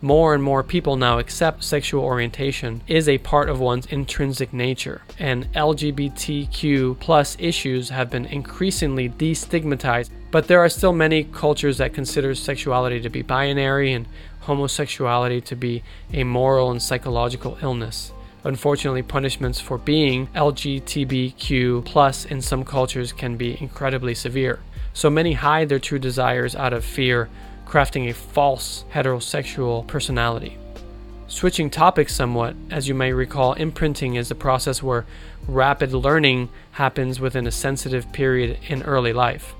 more 0.02 0.34
and 0.34 0.42
more 0.42 0.64
people 0.64 0.96
now 0.96 1.20
accept 1.20 1.64
sexual 1.64 2.04
orientation 2.04 2.82
is 2.88 3.10
a 3.10 3.18
part 3.18 3.50
of 3.50 3.60
one's 3.60 3.86
intrinsic 3.88 4.54
nature, 4.54 5.02
and 5.18 5.52
LGBTQ 5.54 7.00
plus 7.00 7.36
issues 7.38 7.90
have 7.90 8.10
been 8.10 8.26
increasingly 8.26 9.10
destigmatized. 9.10 10.10
But 10.32 10.48
there 10.48 10.60
are 10.60 10.70
still 10.70 10.94
many 10.94 11.26
cultures 11.26 11.80
that 11.80 11.94
consider 11.94 12.34
sexuality 12.34 13.02
to 13.02 13.10
be 13.10 13.24
binary 13.24 13.92
and 13.92 14.08
homosexuality 14.42 15.42
to 15.42 15.56
be 15.56 15.84
a 16.14 16.24
moral 16.24 16.72
and 16.72 16.82
psychological 16.82 17.58
illness. 17.62 18.14
Unfortunately, 18.46 19.04
punishments 19.04 19.60
for 19.60 19.78
being 19.78 20.28
LGBTQ 20.28 21.84
plus 21.84 22.24
in 22.24 22.42
some 22.42 22.64
cultures 22.64 23.12
can 23.12 23.36
be 23.36 23.62
incredibly 23.62 24.16
severe. 24.16 24.60
So 24.94 25.10
many 25.10 25.34
hide 25.34 25.68
their 25.68 25.80
true 25.80 26.00
desires 26.00 26.56
out 26.56 26.72
of 26.72 26.86
fear 26.86 27.30
crafting 27.70 28.10
a 28.10 28.14
false 28.14 28.84
heterosexual 28.92 29.86
personality. 29.86 30.58
Switching 31.28 31.70
topics 31.70 32.16
somewhat, 32.16 32.56
as 32.72 32.88
you 32.88 32.96
may 32.96 33.14
recall, 33.14 33.54
imprinting 33.54 34.16
is 34.16 34.32
a 34.32 34.36
process 34.36 34.82
where 34.82 35.06
rapid 35.48 35.94
learning 35.94 36.50
happens 36.72 37.20
within 37.20 37.46
a 37.46 37.52
sensitive 37.52 38.12
period 38.12 38.58
in 38.68 38.82
early 38.82 39.14
life. 39.14 39.54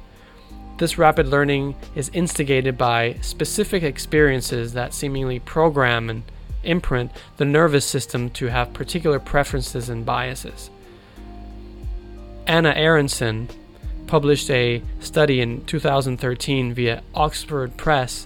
This 0.80 0.98
rapid 0.98 1.28
learning 1.28 1.76
is 1.93 2.10
instigated 2.12 2.78
by 2.78 3.17
specific 3.22 3.84
experiences 3.84 4.74
that 4.74 4.95
seemingly 4.95 5.39
program 5.39 6.10
and 6.10 6.24
imprint 6.63 7.12
the 7.38 7.45
nervous 7.45 7.86
system 7.86 8.32
to 8.32 8.48
have 8.48 8.74
particular 8.74 9.19
preferences 9.19 9.89
and 9.89 10.04
biases. 10.04 10.72
Anna 12.48 12.74
Aronson 12.76 13.50
published 14.10 14.50
a 14.50 14.82
study 15.00 15.39
in 15.39 15.63
2013 15.65 16.74
via 16.74 17.04
Oxford 17.13 17.78
Press 17.78 18.26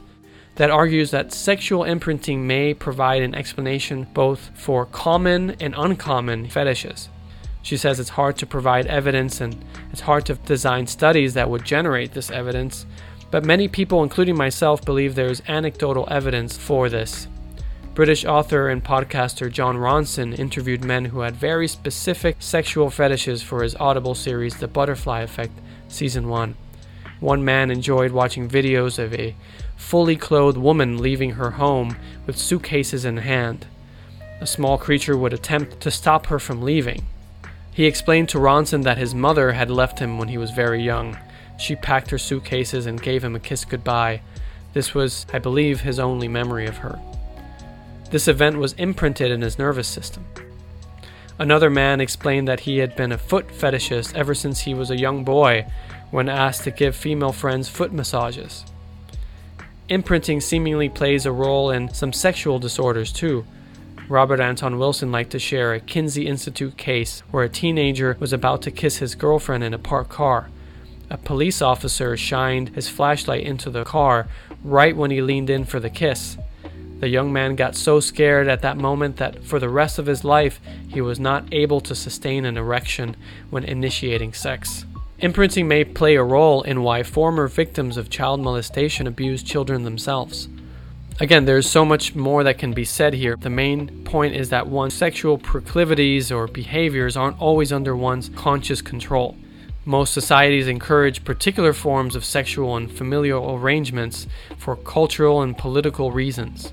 that 0.55 0.71
argues 0.71 1.11
that 1.11 1.33
sexual 1.33 1.83
imprinting 1.83 2.47
may 2.47 2.73
provide 2.73 3.21
an 3.21 3.35
explanation 3.35 4.07
both 4.13 4.49
for 4.55 4.85
common 4.85 5.51
and 5.59 5.75
uncommon 5.77 6.47
fetishes. 6.47 7.09
She 7.61 7.75
says 7.75 7.99
it's 7.99 8.09
hard 8.09 8.37
to 8.37 8.45
provide 8.45 8.87
evidence 8.87 9.41
and 9.41 9.63
it's 9.91 10.01
hard 10.01 10.25
to 10.27 10.35
design 10.35 10.87
studies 10.87 11.33
that 11.33 11.49
would 11.49 11.65
generate 11.65 12.13
this 12.13 12.31
evidence, 12.31 12.85
but 13.29 13.43
many 13.43 13.67
people, 13.67 14.03
including 14.03 14.37
myself, 14.37 14.85
believe 14.85 15.15
there's 15.15 15.41
anecdotal 15.49 16.07
evidence 16.09 16.55
for 16.55 16.87
this. 16.87 17.27
British 17.93 18.25
author 18.25 18.69
and 18.69 18.83
podcaster 18.83 19.51
Jon 19.51 19.77
Ronson 19.77 20.37
interviewed 20.39 20.83
men 20.83 21.05
who 21.05 21.19
had 21.19 21.35
very 21.35 21.67
specific 21.67 22.37
sexual 22.39 22.89
fetishes 22.89 23.43
for 23.43 23.61
his 23.61 23.75
Audible 23.75 24.15
series, 24.15 24.57
The 24.57 24.67
Butterfly 24.67 25.21
Effect, 25.21 25.53
Season 25.93 26.27
1. 26.27 26.55
One 27.19 27.45
man 27.45 27.69
enjoyed 27.69 28.11
watching 28.11 28.49
videos 28.49 28.97
of 28.97 29.13
a 29.13 29.35
fully 29.77 30.15
clothed 30.15 30.57
woman 30.57 30.97
leaving 30.97 31.31
her 31.31 31.51
home 31.51 31.97
with 32.25 32.35
suitcases 32.35 33.05
in 33.05 33.17
hand. 33.17 33.67
A 34.41 34.47
small 34.47 34.79
creature 34.79 35.15
would 35.15 35.33
attempt 35.33 35.79
to 35.81 35.91
stop 35.91 36.25
her 36.25 36.39
from 36.39 36.63
leaving. 36.63 37.05
He 37.71 37.85
explained 37.85 38.29
to 38.29 38.39
Ronson 38.39 38.83
that 38.83 38.97
his 38.97 39.13
mother 39.13 39.51
had 39.51 39.69
left 39.69 39.99
him 39.99 40.17
when 40.17 40.29
he 40.29 40.37
was 40.37 40.49
very 40.49 40.81
young. 40.81 41.17
She 41.59 41.75
packed 41.75 42.09
her 42.09 42.17
suitcases 42.17 42.87
and 42.87 43.01
gave 43.01 43.23
him 43.23 43.35
a 43.35 43.39
kiss 43.39 43.63
goodbye. 43.63 44.21
This 44.73 44.95
was, 44.95 45.27
I 45.31 45.37
believe, 45.37 45.81
his 45.81 45.99
only 45.99 46.27
memory 46.27 46.65
of 46.65 46.77
her. 46.77 46.99
This 48.09 48.27
event 48.27 48.57
was 48.57 48.73
imprinted 48.73 49.31
in 49.31 49.41
his 49.41 49.59
nervous 49.59 49.87
system. 49.87 50.25
Another 51.43 51.69
man 51.69 51.99
explained 51.99 52.47
that 52.47 52.61
he 52.61 52.77
had 52.77 52.95
been 52.95 53.11
a 53.11 53.17
foot 53.17 53.49
fetishist 53.49 54.15
ever 54.15 54.33
since 54.33 54.61
he 54.61 54.73
was 54.73 54.89
a 54.89 54.97
young 54.97 55.25
boy 55.25 55.65
when 56.09 56.29
asked 56.29 56.63
to 56.63 56.71
give 56.71 56.95
female 56.95 57.33
friends 57.33 57.67
foot 57.67 57.91
massages. 57.91 58.63
Imprinting 59.89 60.39
seemingly 60.39 60.87
plays 60.87 61.25
a 61.25 61.33
role 61.33 61.69
in 61.69 61.93
some 61.93 62.13
sexual 62.13 62.59
disorders 62.59 63.11
too. 63.11 63.45
Robert 64.07 64.39
Anton 64.39 64.79
Wilson 64.79 65.11
liked 65.11 65.31
to 65.31 65.37
share 65.37 65.73
a 65.73 65.81
Kinsey 65.81 66.27
Institute 66.27 66.77
case 66.77 67.23
where 67.31 67.43
a 67.43 67.49
teenager 67.49 68.15
was 68.21 68.31
about 68.31 68.61
to 68.61 68.71
kiss 68.71 68.99
his 68.99 69.13
girlfriend 69.13 69.65
in 69.65 69.73
a 69.73 69.77
parked 69.77 70.11
car. 70.11 70.49
A 71.09 71.17
police 71.17 71.61
officer 71.61 72.15
shined 72.15 72.69
his 72.69 72.87
flashlight 72.87 73.43
into 73.43 73.69
the 73.69 73.83
car 73.83 74.29
right 74.63 74.95
when 74.95 75.11
he 75.11 75.21
leaned 75.21 75.49
in 75.49 75.65
for 75.65 75.81
the 75.81 75.89
kiss. 75.89 76.37
The 77.03 77.09
young 77.09 77.33
man 77.33 77.57
got 77.57 77.75
so 77.75 77.99
scared 77.99 78.47
at 78.47 78.61
that 78.61 78.77
moment 78.77 79.17
that 79.17 79.43
for 79.43 79.59
the 79.59 79.67
rest 79.67 79.99
of 79.99 80.05
his 80.05 80.23
life 80.23 80.61
he 80.87 81.01
was 81.01 81.19
not 81.19 81.43
able 81.51 81.81
to 81.81 81.93
sustain 81.93 82.45
an 82.45 82.55
erection 82.55 83.17
when 83.49 83.65
initiating 83.65 84.31
sex. 84.31 84.85
Imprinting 85.19 85.67
may 85.67 85.83
play 85.83 86.15
a 86.15 86.23
role 86.23 86.61
in 86.61 86.81
why 86.81 87.03
former 87.03 87.49
victims 87.49 87.97
of 87.97 88.09
child 88.09 88.39
molestation 88.39 89.05
abuse 89.05 89.43
children 89.43 89.83
themselves. 89.83 90.47
Again, 91.19 91.43
there's 91.43 91.69
so 91.69 91.83
much 91.83 92.15
more 92.15 92.41
that 92.45 92.57
can 92.57 92.71
be 92.71 92.85
said 92.85 93.13
here. 93.13 93.35
The 93.35 93.49
main 93.49 94.05
point 94.05 94.33
is 94.33 94.47
that 94.51 94.67
one's 94.67 94.93
sexual 94.93 95.37
proclivities 95.37 96.31
or 96.31 96.47
behaviors 96.47 97.17
aren't 97.17 97.41
always 97.41 97.73
under 97.73 97.97
one's 97.97 98.29
conscious 98.29 98.81
control. 98.81 99.35
Most 99.83 100.13
societies 100.13 100.69
encourage 100.69 101.25
particular 101.25 101.73
forms 101.73 102.15
of 102.15 102.23
sexual 102.23 102.77
and 102.77 102.89
familial 102.89 103.55
arrangements 103.55 104.25
for 104.57 104.77
cultural 104.77 105.41
and 105.41 105.57
political 105.57 106.09
reasons. 106.09 106.71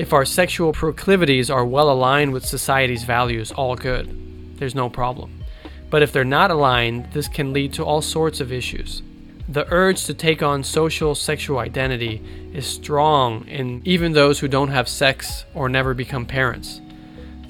If 0.00 0.14
our 0.14 0.24
sexual 0.24 0.72
proclivities 0.72 1.50
are 1.50 1.62
well 1.62 1.90
aligned 1.90 2.32
with 2.32 2.46
society's 2.46 3.04
values, 3.04 3.52
all 3.52 3.76
good. 3.76 4.56
There's 4.56 4.74
no 4.74 4.88
problem. 4.88 5.44
But 5.90 6.00
if 6.00 6.10
they're 6.10 6.24
not 6.24 6.50
aligned, 6.50 7.12
this 7.12 7.28
can 7.28 7.52
lead 7.52 7.74
to 7.74 7.84
all 7.84 8.00
sorts 8.00 8.40
of 8.40 8.50
issues. 8.50 9.02
The 9.46 9.70
urge 9.70 10.06
to 10.06 10.14
take 10.14 10.42
on 10.42 10.64
social 10.64 11.14
sexual 11.14 11.58
identity 11.58 12.22
is 12.54 12.64
strong 12.64 13.46
in 13.46 13.82
even 13.84 14.12
those 14.12 14.38
who 14.38 14.48
don't 14.48 14.70
have 14.70 14.88
sex 14.88 15.44
or 15.52 15.68
never 15.68 15.92
become 15.92 16.24
parents. 16.24 16.80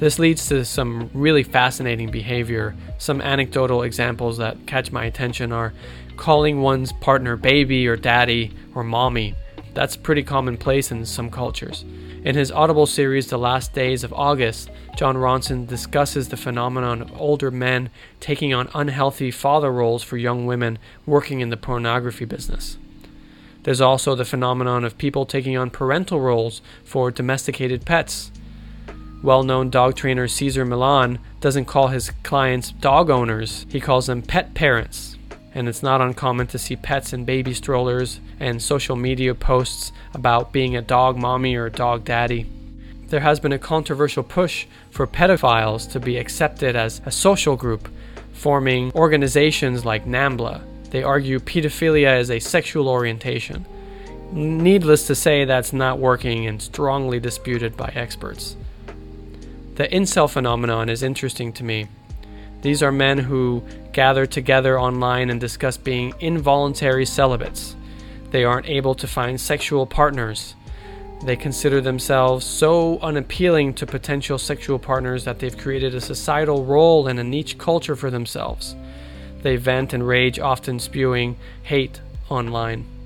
This 0.00 0.18
leads 0.18 0.48
to 0.48 0.64
some 0.64 1.08
really 1.14 1.44
fascinating 1.44 2.10
behavior. 2.10 2.74
Some 2.98 3.20
anecdotal 3.20 3.84
examples 3.84 4.38
that 4.38 4.66
catch 4.66 4.90
my 4.90 5.04
attention 5.04 5.52
are 5.52 5.72
calling 6.16 6.62
one's 6.62 6.90
partner 6.94 7.36
baby 7.36 7.86
or 7.86 7.94
daddy 7.94 8.52
or 8.74 8.82
mommy. 8.82 9.36
That's 9.72 9.94
pretty 9.94 10.24
commonplace 10.24 10.90
in 10.90 11.06
some 11.06 11.30
cultures. 11.30 11.84
In 12.22 12.34
his 12.34 12.52
Audible 12.52 12.84
series, 12.84 13.28
The 13.28 13.38
Last 13.38 13.72
Days 13.72 14.04
of 14.04 14.12
August, 14.12 14.70
Jon 14.94 15.16
Ronson 15.16 15.66
discusses 15.66 16.28
the 16.28 16.36
phenomenon 16.36 17.00
of 17.00 17.18
older 17.18 17.50
men 17.50 17.88
taking 18.20 18.52
on 18.52 18.68
unhealthy 18.74 19.30
father 19.30 19.72
roles 19.72 20.02
for 20.02 20.18
young 20.18 20.44
women 20.44 20.78
working 21.06 21.40
in 21.40 21.48
the 21.48 21.56
pornography 21.56 22.26
business. 22.26 22.76
There's 23.62 23.80
also 23.80 24.14
the 24.14 24.26
phenomenon 24.26 24.84
of 24.84 24.98
people 24.98 25.24
taking 25.24 25.56
on 25.56 25.70
parental 25.70 26.20
roles 26.20 26.60
for 26.84 27.10
domesticated 27.10 27.86
pets. 27.86 28.30
Well 29.22 29.42
known 29.42 29.70
dog 29.70 29.96
trainer 29.96 30.28
Cesar 30.28 30.66
Millan 30.66 31.20
doesn't 31.40 31.64
call 31.64 31.88
his 31.88 32.10
clients 32.22 32.70
dog 32.70 33.08
owners, 33.08 33.64
he 33.70 33.80
calls 33.80 34.08
them 34.08 34.20
pet 34.20 34.52
parents 34.52 35.16
and 35.54 35.68
it's 35.68 35.82
not 35.82 36.00
uncommon 36.00 36.46
to 36.48 36.58
see 36.58 36.76
pets 36.76 37.12
in 37.12 37.24
baby 37.24 37.54
strollers 37.54 38.20
and 38.38 38.62
social 38.62 38.96
media 38.96 39.34
posts 39.34 39.92
about 40.14 40.52
being 40.52 40.76
a 40.76 40.82
dog 40.82 41.16
mommy 41.16 41.56
or 41.56 41.66
a 41.66 41.72
dog 41.72 42.04
daddy. 42.04 42.46
There 43.08 43.20
has 43.20 43.40
been 43.40 43.52
a 43.52 43.58
controversial 43.58 44.22
push 44.22 44.66
for 44.90 45.06
pedophiles 45.06 45.90
to 45.92 46.00
be 46.00 46.16
accepted 46.16 46.76
as 46.76 47.00
a 47.04 47.10
social 47.10 47.56
group, 47.56 47.88
forming 48.32 48.92
organizations 48.92 49.84
like 49.84 50.06
NAMBLA. 50.06 50.62
They 50.90 51.02
argue 51.02 51.40
pedophilia 51.40 52.20
is 52.20 52.30
a 52.30 52.38
sexual 52.38 52.88
orientation. 52.88 53.66
Needless 54.32 55.08
to 55.08 55.16
say, 55.16 55.44
that's 55.44 55.72
not 55.72 55.98
working 55.98 56.46
and 56.46 56.62
strongly 56.62 57.18
disputed 57.18 57.76
by 57.76 57.92
experts. 57.96 58.56
The 59.74 59.88
incel 59.88 60.30
phenomenon 60.30 60.88
is 60.88 61.02
interesting 61.02 61.52
to 61.54 61.64
me 61.64 61.88
these 62.62 62.82
are 62.82 62.92
men 62.92 63.18
who 63.18 63.62
gather 63.92 64.26
together 64.26 64.78
online 64.78 65.30
and 65.30 65.40
discuss 65.40 65.76
being 65.76 66.12
involuntary 66.20 67.06
celibates. 67.06 67.74
They 68.30 68.44
aren't 68.44 68.68
able 68.68 68.94
to 68.96 69.06
find 69.06 69.40
sexual 69.40 69.86
partners. 69.86 70.54
They 71.24 71.36
consider 71.36 71.80
themselves 71.80 72.46
so 72.46 72.98
unappealing 73.00 73.74
to 73.74 73.86
potential 73.86 74.38
sexual 74.38 74.78
partners 74.78 75.24
that 75.24 75.38
they've 75.38 75.56
created 75.56 75.94
a 75.94 76.00
societal 76.00 76.64
role 76.64 77.08
and 77.08 77.18
a 77.18 77.24
niche 77.24 77.58
culture 77.58 77.96
for 77.96 78.10
themselves. 78.10 78.74
They 79.42 79.56
vent 79.56 79.92
and 79.92 80.06
rage, 80.06 80.38
often 80.38 80.78
spewing 80.78 81.36
hate 81.62 82.00
online. 82.28 82.99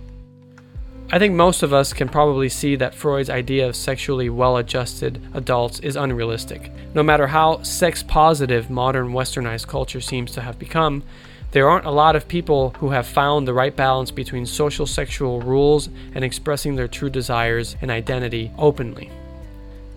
I 1.15 1.19
think 1.21 1.37
most 1.37 1.63
of 1.63 1.73
us 1.73 1.93
can 1.93 2.09
probably 2.09 2.49
see 2.49 2.75
that 2.75 2.93
Freud's 2.93 3.31
idea 3.31 3.69
of 3.69 3.77
sexually 3.77 4.31
well 4.31 4.57
adjusted 4.57 5.23
adults 5.33 5.79
is 5.79 5.95
unrealistic. 5.95 6.73
No 6.93 7.05
matter 7.05 7.29
how 7.29 7.63
sex 7.63 8.03
positive 8.03 8.69
modern 8.69 9.13
westernized 9.13 9.69
culture 9.69 10.01
seems 10.01 10.33
to 10.33 10.41
have 10.41 10.59
become, 10.59 11.05
there 11.53 11.71
aren't 11.71 11.87
a 11.87 11.93
lot 11.93 12.17
of 12.17 12.27
people 12.27 12.71
who 12.81 12.91
have 12.91 13.07
found 13.07 13.47
the 13.47 13.55
right 13.55 13.77
balance 13.77 14.11
between 14.11 14.45
social 14.45 14.87
sexual 14.87 15.41
rules 15.41 15.89
and 16.17 16.25
expressing 16.25 16.75
their 16.75 16.89
true 16.89 17.11
desires 17.11 17.77
and 17.81 17.93
identity 17.93 18.51
openly. 18.59 19.09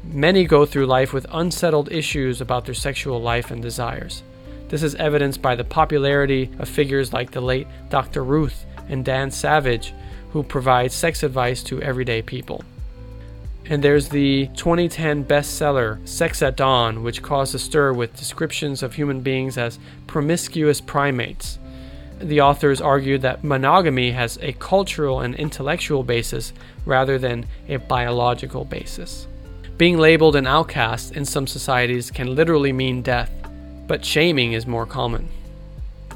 Many 0.03 0.45
go 0.45 0.67
through 0.67 0.85
life 0.85 1.13
with 1.13 1.25
unsettled 1.31 1.91
issues 1.91 2.41
about 2.41 2.65
their 2.65 2.75
sexual 2.75 3.19
life 3.19 3.49
and 3.49 3.59
desires. 3.59 4.21
This 4.69 4.83
is 4.83 4.93
evidenced 4.93 5.41
by 5.41 5.55
the 5.55 5.63
popularity 5.63 6.51
of 6.59 6.69
figures 6.69 7.11
like 7.11 7.31
the 7.31 7.41
late 7.41 7.65
Dr. 7.89 8.23
Ruth 8.23 8.67
and 8.87 9.03
Dan 9.03 9.31
Savage, 9.31 9.95
who 10.31 10.43
provide 10.43 10.91
sex 10.91 11.23
advice 11.23 11.63
to 11.63 11.81
everyday 11.81 12.21
people. 12.21 12.63
And 13.69 13.83
there's 13.83 14.09
the 14.09 14.47
2010 14.55 15.25
bestseller 15.25 16.05
Sex 16.07 16.41
at 16.41 16.55
Dawn, 16.55 17.03
which 17.03 17.21
caused 17.21 17.53
a 17.53 17.59
stir 17.59 17.91
with 17.91 18.15
descriptions 18.15 18.81
of 18.81 18.93
human 18.93 19.19
beings 19.19 19.57
as 19.57 19.77
promiscuous 20.07 20.79
primates. 20.79 21.59
The 22.19 22.41
authors 22.41 22.81
argued 22.81 23.21
that 23.23 23.43
monogamy 23.43 24.11
has 24.11 24.37
a 24.41 24.53
cultural 24.53 25.19
and 25.19 25.35
intellectual 25.35 26.03
basis 26.03 26.53
rather 26.85 27.19
than 27.19 27.45
a 27.67 27.77
biological 27.77 28.63
basis. 28.63 29.27
Being 29.77 29.97
labeled 29.97 30.35
an 30.35 30.47
outcast 30.47 31.15
in 31.15 31.25
some 31.25 31.45
societies 31.45 32.09
can 32.09 32.33
literally 32.35 32.73
mean 32.73 33.01
death, 33.03 33.31
but 33.85 34.03
shaming 34.03 34.53
is 34.53 34.65
more 34.65 34.85
common. 34.85 35.29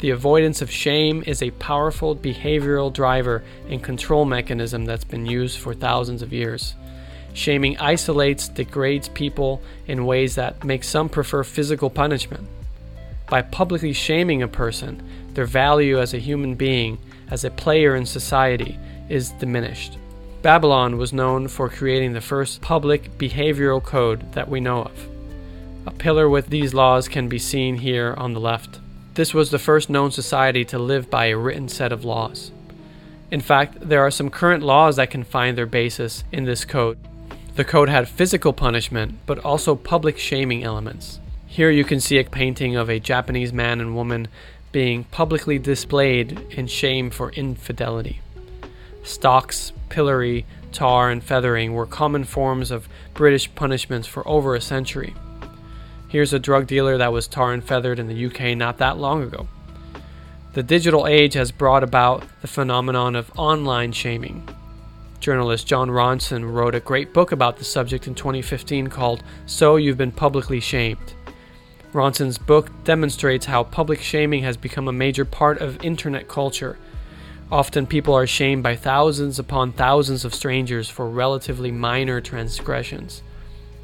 The 0.01 0.09
avoidance 0.09 0.63
of 0.63 0.71
shame 0.71 1.23
is 1.27 1.43
a 1.43 1.51
powerful 1.51 2.15
behavioral 2.15 2.91
driver 2.91 3.43
and 3.69 3.83
control 3.83 4.25
mechanism 4.25 4.85
that's 4.85 5.03
been 5.03 5.27
used 5.27 5.59
for 5.59 5.75
thousands 5.75 6.23
of 6.23 6.33
years. 6.33 6.73
Shaming 7.33 7.77
isolates, 7.77 8.47
degrades 8.47 9.09
people 9.09 9.61
in 9.85 10.07
ways 10.07 10.33
that 10.35 10.63
make 10.63 10.83
some 10.83 11.07
prefer 11.07 11.43
physical 11.43 11.91
punishment. 11.91 12.47
By 13.29 13.43
publicly 13.43 13.93
shaming 13.93 14.41
a 14.41 14.47
person, 14.47 15.07
their 15.35 15.45
value 15.45 15.99
as 15.99 16.15
a 16.15 16.17
human 16.19 16.55
being, 16.55 16.97
as 17.29 17.45
a 17.45 17.51
player 17.51 17.95
in 17.95 18.07
society, 18.07 18.79
is 19.07 19.29
diminished. 19.33 19.99
Babylon 20.41 20.97
was 20.97 21.13
known 21.13 21.47
for 21.47 21.69
creating 21.69 22.13
the 22.13 22.21
first 22.21 22.59
public 22.59 23.19
behavioral 23.19 23.83
code 23.83 24.33
that 24.33 24.49
we 24.49 24.59
know 24.61 24.81
of. 24.81 25.07
A 25.85 25.91
pillar 25.91 26.27
with 26.27 26.47
these 26.47 26.73
laws 26.73 27.07
can 27.07 27.29
be 27.29 27.37
seen 27.37 27.75
here 27.75 28.15
on 28.17 28.33
the 28.33 28.39
left. 28.39 28.80
This 29.13 29.33
was 29.33 29.51
the 29.51 29.59
first 29.59 29.89
known 29.89 30.11
society 30.11 30.63
to 30.65 30.79
live 30.79 31.09
by 31.09 31.25
a 31.25 31.37
written 31.37 31.67
set 31.67 31.91
of 31.91 32.05
laws. 32.05 32.51
In 33.29 33.41
fact, 33.41 33.77
there 33.81 34.01
are 34.01 34.11
some 34.11 34.29
current 34.29 34.63
laws 34.63 34.95
that 34.95 35.09
can 35.09 35.25
find 35.25 35.57
their 35.57 35.65
basis 35.65 36.23
in 36.31 36.45
this 36.45 36.63
code. 36.63 36.97
The 37.55 37.65
code 37.65 37.89
had 37.89 38.07
physical 38.07 38.53
punishment, 38.53 39.19
but 39.25 39.39
also 39.39 39.75
public 39.75 40.17
shaming 40.17 40.63
elements. 40.63 41.19
Here 41.45 41.69
you 41.69 41.83
can 41.83 41.99
see 41.99 42.17
a 42.19 42.23
painting 42.23 42.77
of 42.77 42.89
a 42.89 43.01
Japanese 43.01 43.51
man 43.51 43.81
and 43.81 43.95
woman 43.95 44.29
being 44.71 45.03
publicly 45.03 45.59
displayed 45.59 46.39
in 46.51 46.67
shame 46.67 47.09
for 47.09 47.31
infidelity. 47.31 48.21
Stocks, 49.03 49.73
pillory, 49.89 50.45
tar, 50.71 51.09
and 51.09 51.21
feathering 51.21 51.73
were 51.73 51.85
common 51.85 52.23
forms 52.23 52.71
of 52.71 52.87
British 53.13 53.53
punishments 53.55 54.07
for 54.07 54.25
over 54.25 54.55
a 54.55 54.61
century. 54.61 55.13
Here's 56.11 56.33
a 56.33 56.39
drug 56.39 56.67
dealer 56.67 56.97
that 56.97 57.13
was 57.13 57.25
tar 57.25 57.53
and 57.53 57.63
feathered 57.63 57.97
in 57.97 58.09
the 58.09 58.25
UK 58.25 58.57
not 58.57 58.79
that 58.79 58.97
long 58.97 59.23
ago. 59.23 59.47
The 60.51 60.61
digital 60.61 61.07
age 61.07 61.35
has 61.35 61.53
brought 61.53 61.85
about 61.85 62.25
the 62.41 62.49
phenomenon 62.49 63.15
of 63.15 63.31
online 63.37 63.93
shaming. 63.93 64.45
Journalist 65.21 65.67
Jon 65.67 65.87
Ronson 65.87 66.51
wrote 66.51 66.75
a 66.75 66.81
great 66.81 67.13
book 67.13 67.31
about 67.31 67.55
the 67.55 67.63
subject 67.63 68.07
in 68.07 68.15
2015 68.15 68.87
called 68.87 69.23
So 69.45 69.77
You've 69.77 69.97
Been 69.97 70.11
Publicly 70.11 70.59
Shamed. 70.59 71.13
Ronson's 71.93 72.37
book 72.37 72.69
demonstrates 72.83 73.45
how 73.45 73.63
public 73.63 74.01
shaming 74.01 74.43
has 74.43 74.57
become 74.57 74.89
a 74.89 74.91
major 74.91 75.23
part 75.23 75.59
of 75.59 75.81
internet 75.81 76.27
culture. 76.27 76.77
Often 77.49 77.87
people 77.87 78.13
are 78.13 78.27
shamed 78.27 78.63
by 78.63 78.75
thousands 78.75 79.39
upon 79.39 79.71
thousands 79.71 80.25
of 80.25 80.35
strangers 80.35 80.89
for 80.89 81.07
relatively 81.09 81.71
minor 81.71 82.19
transgressions. 82.19 83.23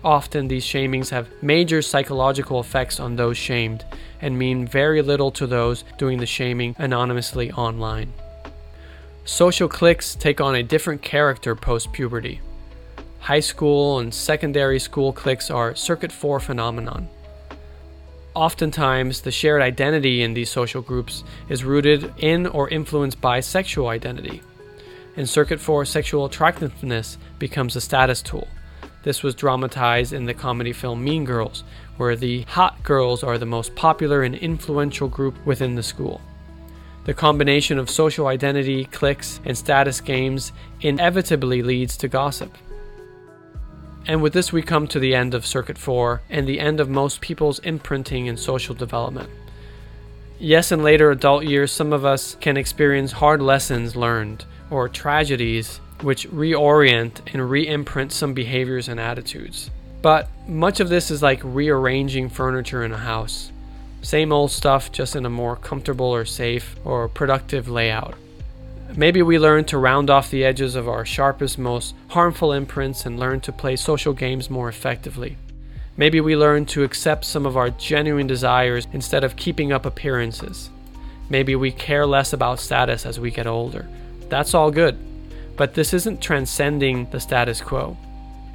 Often 0.07 0.47
these 0.47 0.63
shamings 0.63 1.09
have 1.09 1.27
major 1.41 1.81
psychological 1.81 2.61
effects 2.61 2.97
on 2.97 3.17
those 3.17 3.35
shamed 3.35 3.83
and 4.21 4.39
mean 4.39 4.65
very 4.65 5.01
little 5.01 5.31
to 5.31 5.45
those 5.45 5.83
doing 5.97 6.17
the 6.19 6.25
shaming 6.25 6.77
anonymously 6.79 7.51
online. 7.51 8.13
Social 9.25 9.67
cliques 9.67 10.15
take 10.15 10.39
on 10.39 10.55
a 10.55 10.63
different 10.63 11.01
character 11.01 11.57
post 11.57 11.91
puberty. 11.91 12.39
High 13.19 13.41
school 13.41 13.99
and 13.99 14.13
secondary 14.13 14.79
school 14.79 15.11
cliques 15.11 15.51
are 15.51 15.75
circuit 15.75 16.13
4 16.13 16.39
phenomenon. 16.39 17.09
Oftentimes, 18.33 19.19
the 19.19 19.31
shared 19.31 19.61
identity 19.61 20.23
in 20.23 20.33
these 20.33 20.49
social 20.49 20.81
groups 20.81 21.25
is 21.49 21.65
rooted 21.65 22.13
in 22.19 22.47
or 22.47 22.69
influenced 22.69 23.19
by 23.19 23.41
sexual 23.41 23.89
identity. 23.89 24.41
In 25.17 25.27
Circuit 25.27 25.59
4, 25.59 25.83
sexual 25.83 26.23
attractiveness 26.23 27.17
becomes 27.39 27.75
a 27.75 27.81
status 27.81 28.21
tool. 28.21 28.47
This 29.07 29.23
was 29.23 29.35
dramatized 29.35 30.11
in 30.11 30.25
the 30.25 30.33
comedy 30.33 30.73
film 30.73 31.01
Mean 31.01 31.23
Girls, 31.23 31.63
where 31.95 32.17
the 32.17 32.41
hot 32.41 32.83
girls 32.83 33.23
are 33.23 33.37
the 33.37 33.45
most 33.45 33.73
popular 33.73 34.21
and 34.21 34.35
influential 34.35 35.07
group 35.07 35.33
within 35.45 35.75
the 35.75 35.81
school. 35.81 36.19
The 37.05 37.13
combination 37.13 37.79
of 37.79 37.89
social 37.89 38.27
identity, 38.27 38.83
cliques, 38.83 39.39
and 39.45 39.57
status 39.57 40.01
games 40.01 40.51
inevitably 40.81 41.63
leads 41.63 41.95
to 41.95 42.09
gossip. 42.09 42.53
And 44.05 44.21
with 44.21 44.33
this, 44.33 44.51
we 44.51 44.61
come 44.61 44.87
to 44.87 44.99
the 44.99 45.15
end 45.15 45.33
of 45.33 45.45
Circuit 45.45 45.77
4 45.77 46.23
and 46.29 46.45
the 46.45 46.59
end 46.59 46.81
of 46.81 46.89
most 46.89 47.21
people's 47.21 47.59
imprinting 47.59 48.27
and 48.27 48.37
social 48.37 48.75
development. 48.75 49.29
Yes, 50.37 50.69
in 50.73 50.83
later 50.83 51.11
adult 51.11 51.45
years, 51.45 51.71
some 51.71 51.93
of 51.93 52.03
us 52.03 52.35
can 52.41 52.57
experience 52.57 53.13
hard 53.13 53.41
lessons 53.41 53.95
learned 53.95 54.43
or 54.69 54.89
tragedies 54.89 55.79
which 56.01 56.29
reorient 56.29 57.21
and 57.33 57.49
re 57.49 57.67
imprint 57.67 58.11
some 58.11 58.33
behaviors 58.33 58.87
and 58.87 58.99
attitudes. 58.99 59.69
But 60.01 60.29
much 60.47 60.79
of 60.79 60.89
this 60.89 61.09
is 61.11 61.21
like 61.21 61.41
rearranging 61.43 62.29
furniture 62.29 62.83
in 62.83 62.91
a 62.91 62.97
house. 62.97 63.51
Same 64.01 64.31
old 64.31 64.51
stuff, 64.51 64.91
just 64.91 65.15
in 65.15 65.25
a 65.25 65.29
more 65.29 65.55
comfortable 65.55 66.05
or 66.05 66.23
safe 66.23 66.75
or 66.85 67.07
productive 67.07 67.67
layout. 67.67 68.15
Maybe 68.95 69.21
we 69.21 69.37
learn 69.37 69.65
to 69.65 69.77
round 69.77 70.09
off 70.09 70.31
the 70.31 70.45
edges 70.45 70.75
of 70.75 70.87
our 70.87 71.05
sharpest, 71.05 71.57
most 71.57 71.93
harmful 72.09 72.53
imprints 72.53 73.05
and 73.05 73.19
learn 73.19 73.41
to 73.41 73.51
play 73.51 73.75
social 73.75 74.13
games 74.13 74.49
more 74.49 74.69
effectively. 74.69 75.35
Maybe 75.97 76.21
we 76.21 76.37
learn 76.37 76.65
to 76.67 76.83
accept 76.83 77.25
some 77.25 77.45
of 77.45 77.57
our 77.57 77.71
genuine 77.71 78.27
desires 78.27 78.87
instead 78.93 79.23
of 79.23 79.35
keeping 79.35 79.73
up 79.73 79.85
appearances. 79.85 80.69
Maybe 81.29 81.55
we 81.55 81.71
care 81.71 82.05
less 82.05 82.31
about 82.31 82.59
status 82.59 83.05
as 83.05 83.19
we 83.19 83.31
get 83.31 83.47
older. 83.47 83.87
That's 84.29 84.53
all 84.53 84.71
good. 84.71 84.97
But 85.57 85.73
this 85.73 85.93
isn't 85.93 86.21
transcending 86.21 87.09
the 87.09 87.19
status 87.19 87.59
quo. 87.59 87.97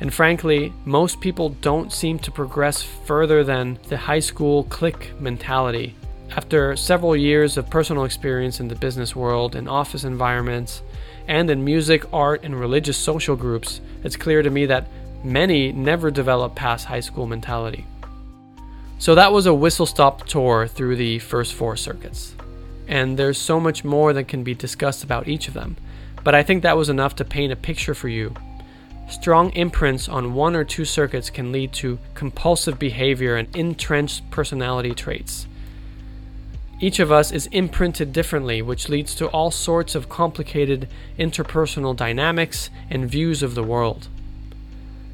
And 0.01 0.13
frankly, 0.13 0.73
most 0.85 1.21
people 1.21 1.51
don't 1.51 1.93
seem 1.93 2.19
to 2.21 2.31
progress 2.31 2.83
further 2.83 3.45
than 3.45 3.79
the 3.89 3.99
high 3.99 4.21
school 4.21 4.65
clique 4.65 5.13
mentality 5.21 5.95
after 6.37 6.75
several 6.77 7.15
years 7.15 7.59
of 7.59 7.69
personal 7.69 8.05
experience 8.05 8.59
in 8.59 8.69
the 8.69 8.75
business 8.75 9.15
world, 9.15 9.55
in 9.55 9.69
office 9.69 10.05
environments, 10.05 10.83
and 11.29 11.51
in 11.51 11.63
music, 11.65 12.05
art, 12.13 12.43
and 12.43 12.59
religious 12.59 12.97
social 12.97 13.37
groups, 13.37 13.81
it's 14.03 14.17
clear 14.17 14.43
to 14.43 14.49
me 14.49 14.67
that 14.67 14.89
many 15.23 15.73
never 15.73 16.11
develop 16.11 16.55
past 16.55 16.87
high 16.87 17.01
school 17.01 17.27
mentality. 17.27 17.87
So 18.99 19.15
that 19.15 19.33
was 19.33 19.47
a 19.47 19.55
whistle 19.55 19.85
stop 19.85 20.27
tour 20.27 20.67
through 20.67 20.97
the 20.97 21.19
first 21.19 21.53
four 21.53 21.77
circuits. 21.77 22.35
And 22.89 23.19
there's 23.19 23.39
so 23.39 23.61
much 23.61 23.85
more 23.85 24.13
that 24.15 24.29
can 24.29 24.43
be 24.43 24.55
discussed 24.55 25.05
about 25.05 25.29
each 25.29 25.49
of 25.49 25.55
them, 25.55 25.77
but 26.25 26.35
I 26.35 26.43
think 26.43 26.63
that 26.63 26.77
was 26.77 26.89
enough 26.89 27.17
to 27.17 27.25
paint 27.25 27.53
a 27.53 27.57
picture 27.57 27.95
for 27.95 28.09
you. 28.09 28.35
Strong 29.09 29.51
imprints 29.51 30.09
on 30.09 30.35
one 30.35 30.57
or 30.57 30.65
two 30.65 30.85
circuits 30.85 31.29
can 31.31 31.53
lead 31.53 31.73
to 31.75 31.99
compulsive 32.15 32.79
behavior 32.79 33.37
and 33.37 33.55
entrenched 33.55 34.31
personality 34.31 34.95
traits. 34.95 35.47
Each 36.81 36.99
of 36.99 37.13
us 37.13 37.31
is 37.31 37.47
imprinted 37.49 38.13
differently, 38.13 38.61
which 38.61 38.89
leads 38.89 39.15
to 39.17 39.29
all 39.29 39.51
sorts 39.51 39.95
of 39.95 40.09
complicated 40.09 40.89
interpersonal 41.19 41.95
dynamics 41.95 42.71
and 42.91 43.09
views 43.09 43.43
of 43.43 43.55
the 43.55 43.63
world. 43.63 44.09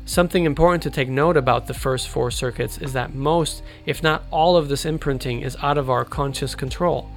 Something 0.07 0.47
important 0.47 0.83
to 0.85 0.91
take 0.91 1.11
note 1.11 1.37
about 1.37 1.67
the 1.67 1.75
first 1.75 2.09
four 2.09 2.31
circuits 2.31 2.79
is 2.79 2.95
that 2.95 3.15
most, 3.15 3.63
if 3.85 4.03
not 4.03 4.25
all, 4.31 4.57
of 4.57 4.69
this 4.69 4.87
imprinting 4.87 5.43
is 5.43 5.59
out 5.61 5.77
of 5.77 5.91
our 5.91 6.07
conscious 6.07 6.55
control. 6.55 7.11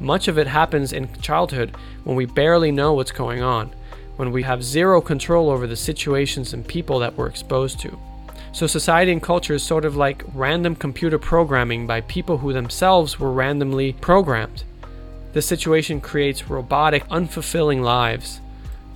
Much 0.00 0.28
of 0.28 0.38
it 0.38 0.46
happens 0.46 0.92
in 0.92 1.12
childhood 1.20 1.74
when 2.04 2.16
we 2.16 2.26
barely 2.26 2.70
know 2.70 2.92
what's 2.92 3.12
going 3.12 3.42
on, 3.42 3.70
when 4.16 4.32
we 4.32 4.42
have 4.42 4.64
zero 4.64 5.00
control 5.00 5.50
over 5.50 5.66
the 5.66 5.76
situations 5.76 6.52
and 6.52 6.66
people 6.66 6.98
that 6.98 7.16
we're 7.16 7.28
exposed 7.28 7.78
to. 7.80 7.98
So, 8.52 8.66
society 8.66 9.12
and 9.12 9.22
culture 9.22 9.54
is 9.54 9.62
sort 9.62 9.84
of 9.84 9.96
like 9.96 10.24
random 10.34 10.76
computer 10.76 11.18
programming 11.18 11.86
by 11.86 12.02
people 12.02 12.38
who 12.38 12.52
themselves 12.52 13.18
were 13.18 13.32
randomly 13.32 13.94
programmed. 13.94 14.64
This 15.32 15.46
situation 15.46 16.02
creates 16.02 16.50
robotic, 16.50 17.08
unfulfilling 17.08 17.82
lives. 17.82 18.40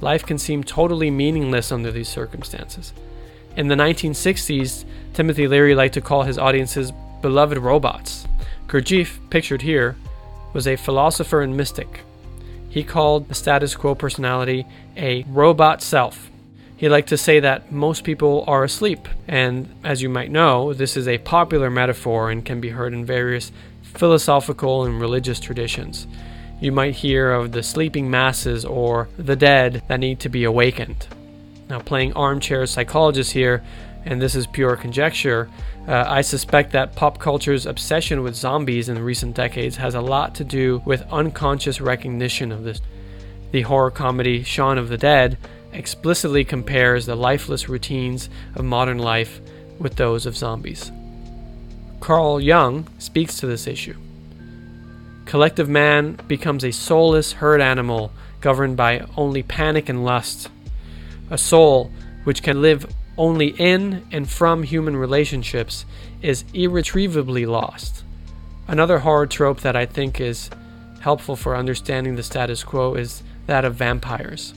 Life 0.02 0.26
can 0.26 0.36
seem 0.36 0.62
totally 0.62 1.10
meaningless 1.10 1.72
under 1.72 1.90
these 1.90 2.08
circumstances. 2.08 2.92
In 3.56 3.68
the 3.68 3.74
1960s, 3.74 4.84
Timothy 5.14 5.48
Leary 5.48 5.74
liked 5.74 5.94
to 5.94 6.02
call 6.02 6.24
his 6.24 6.36
audiences 6.36 6.92
beloved 7.22 7.56
robots. 7.56 8.26
Gurdjieff, 8.66 9.18
pictured 9.30 9.62
here, 9.62 9.96
was 10.52 10.66
a 10.66 10.76
philosopher 10.76 11.42
and 11.42 11.56
mystic. 11.56 12.00
He 12.68 12.82
called 12.84 13.28
the 13.28 13.34
status 13.34 13.74
quo 13.74 13.94
personality 13.94 14.66
a 14.96 15.24
robot 15.28 15.82
self. 15.82 16.30
He 16.76 16.88
liked 16.90 17.08
to 17.08 17.16
say 17.16 17.40
that 17.40 17.72
most 17.72 18.04
people 18.04 18.44
are 18.46 18.62
asleep, 18.62 19.08
and 19.26 19.74
as 19.82 20.02
you 20.02 20.10
might 20.10 20.30
know, 20.30 20.74
this 20.74 20.96
is 20.96 21.08
a 21.08 21.18
popular 21.18 21.70
metaphor 21.70 22.30
and 22.30 22.44
can 22.44 22.60
be 22.60 22.68
heard 22.68 22.92
in 22.92 23.06
various 23.06 23.50
philosophical 23.82 24.84
and 24.84 25.00
religious 25.00 25.40
traditions. 25.40 26.06
You 26.60 26.72
might 26.72 26.96
hear 26.96 27.32
of 27.32 27.52
the 27.52 27.62
sleeping 27.62 28.10
masses 28.10 28.64
or 28.64 29.08
the 29.16 29.36
dead 29.36 29.82
that 29.88 30.00
need 30.00 30.20
to 30.20 30.28
be 30.28 30.44
awakened. 30.44 31.06
Now, 31.68 31.80
playing 31.80 32.12
armchair 32.12 32.66
psychologist 32.66 33.32
here, 33.32 33.62
and 34.06 34.22
this 34.22 34.36
is 34.36 34.46
pure 34.46 34.76
conjecture, 34.76 35.50
uh, 35.88 36.04
I 36.06 36.22
suspect 36.22 36.72
that 36.72 36.94
pop 36.94 37.18
culture's 37.18 37.66
obsession 37.66 38.22
with 38.22 38.36
zombies 38.36 38.88
in 38.88 39.02
recent 39.02 39.34
decades 39.34 39.76
has 39.76 39.94
a 39.94 40.00
lot 40.00 40.34
to 40.36 40.44
do 40.44 40.80
with 40.84 41.02
unconscious 41.10 41.80
recognition 41.80 42.52
of 42.52 42.62
this. 42.62 42.80
The 43.50 43.62
horror 43.62 43.90
comedy 43.90 44.44
Shaun 44.44 44.78
of 44.78 44.88
the 44.88 44.96
Dead 44.96 45.36
explicitly 45.72 46.44
compares 46.44 47.04
the 47.04 47.16
lifeless 47.16 47.68
routines 47.68 48.30
of 48.54 48.64
modern 48.64 48.98
life 48.98 49.40
with 49.78 49.96
those 49.96 50.24
of 50.24 50.36
zombies. 50.36 50.90
Carl 51.98 52.40
Jung 52.40 52.86
speaks 52.98 53.38
to 53.40 53.46
this 53.46 53.66
issue. 53.66 53.96
Collective 55.24 55.68
man 55.68 56.18
becomes 56.28 56.64
a 56.64 56.70
soulless 56.70 57.32
herd 57.32 57.60
animal 57.60 58.12
governed 58.40 58.76
by 58.76 59.04
only 59.16 59.42
panic 59.42 59.88
and 59.88 60.04
lust. 60.04 60.48
A 61.30 61.36
soul 61.36 61.90
which 62.22 62.44
can 62.44 62.62
live 62.62 62.86
only 63.18 63.48
in 63.48 64.06
and 64.12 64.28
from 64.28 64.62
human 64.62 64.96
relationships 64.96 65.84
is 66.22 66.44
irretrievably 66.52 67.46
lost. 67.46 68.04
Another 68.68 68.98
horror 69.00 69.26
trope 69.26 69.60
that 69.60 69.76
I 69.76 69.86
think 69.86 70.20
is 70.20 70.50
helpful 71.00 71.36
for 71.36 71.56
understanding 71.56 72.16
the 72.16 72.22
status 72.22 72.64
quo 72.64 72.94
is 72.94 73.22
that 73.46 73.64
of 73.64 73.74
vampires. 73.74 74.54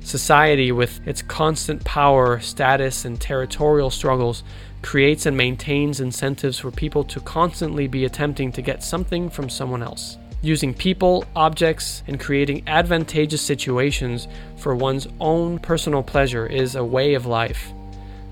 Society, 0.00 0.70
with 0.70 1.06
its 1.08 1.22
constant 1.22 1.82
power, 1.84 2.38
status, 2.38 3.06
and 3.06 3.18
territorial 3.18 3.88
struggles, 3.88 4.44
creates 4.82 5.24
and 5.24 5.34
maintains 5.34 5.98
incentives 5.98 6.58
for 6.58 6.70
people 6.70 7.02
to 7.04 7.20
constantly 7.20 7.86
be 7.88 8.04
attempting 8.04 8.52
to 8.52 8.60
get 8.60 8.84
something 8.84 9.30
from 9.30 9.48
someone 9.48 9.82
else. 9.82 10.18
Using 10.44 10.74
people, 10.74 11.24
objects, 11.34 12.02
and 12.06 12.20
creating 12.20 12.64
advantageous 12.66 13.40
situations 13.40 14.28
for 14.58 14.76
one's 14.76 15.08
own 15.18 15.58
personal 15.58 16.02
pleasure 16.02 16.46
is 16.46 16.74
a 16.74 16.84
way 16.84 17.14
of 17.14 17.24
life. 17.24 17.72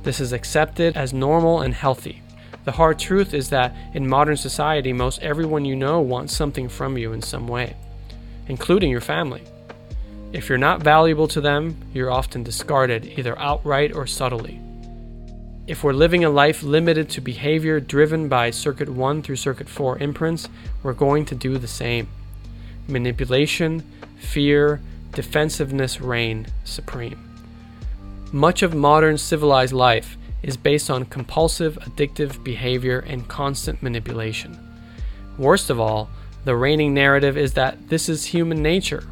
This 0.03 0.21
is 0.21 0.35
accepted 0.35 0.95
as 0.95 1.15
normal 1.15 1.63
and 1.63 1.73
healthy. 1.73 2.21
The 2.67 2.73
hard 2.73 2.99
truth 2.99 3.33
is 3.33 3.49
that 3.49 3.75
in 3.95 4.07
modern 4.07 4.37
society, 4.37 4.93
most 4.93 5.23
everyone 5.23 5.65
you 5.65 5.75
know 5.75 6.03
wants 6.03 6.37
something 6.37 6.69
from 6.69 6.99
you 6.99 7.15
in 7.15 7.23
some 7.23 7.49
way, 7.49 7.77
including 8.47 8.91
your 8.91 9.01
family. 9.01 9.45
If 10.35 10.51
you're 10.51 10.59
not 10.59 10.83
valuable 10.83 11.29
to 11.29 11.41
them, 11.41 11.79
you're 11.95 12.11
often 12.11 12.43
discarded, 12.43 13.07
either 13.07 13.39
outright 13.39 13.95
or 13.95 14.07
subtly. 14.07 14.61
If 15.65 15.85
we're 15.85 15.93
living 15.93 16.25
a 16.25 16.31
life 16.31 16.65
limited 16.65 17.09
to 17.11 17.21
behavior 17.21 17.79
driven 17.79 18.29
by 18.29 18.51
Circuit 18.51 18.89
1 18.89 19.23
through 19.23 19.37
Circuit 19.37 19.69
4 19.69 19.99
imprints, 19.99 20.49
we're 20.83 20.93
going 20.93 21.25
to 21.27 21.37
do 21.37 21.57
the 21.57 21.69
same. 21.69 22.09
manipulation, 22.89 23.81
fear, 24.19 24.81
defensiveness 25.13 26.01
reign 26.01 26.49
supreme. 26.65 27.17
Much 28.33 28.63
of 28.63 28.75
modern 28.75 29.17
civilized 29.17 29.73
life 29.73 30.17
is 30.43 30.57
based 30.57 30.91
on 30.91 31.05
compulsive, 31.05 31.79
addictive 31.83 32.43
behavior 32.43 32.99
and 32.99 33.29
constant 33.29 33.81
manipulation. 33.85 34.59
Worst 35.39 35.71
of 35.71 35.79
all, 35.79 36.11
the 36.45 36.57
reigning 36.57 36.93
narrative 36.93 37.37
is 37.37 37.55
that 37.55 37.89
this 37.89 38.09
is 38.09 38.25
human 38.27 38.65
nature. 38.65 39.05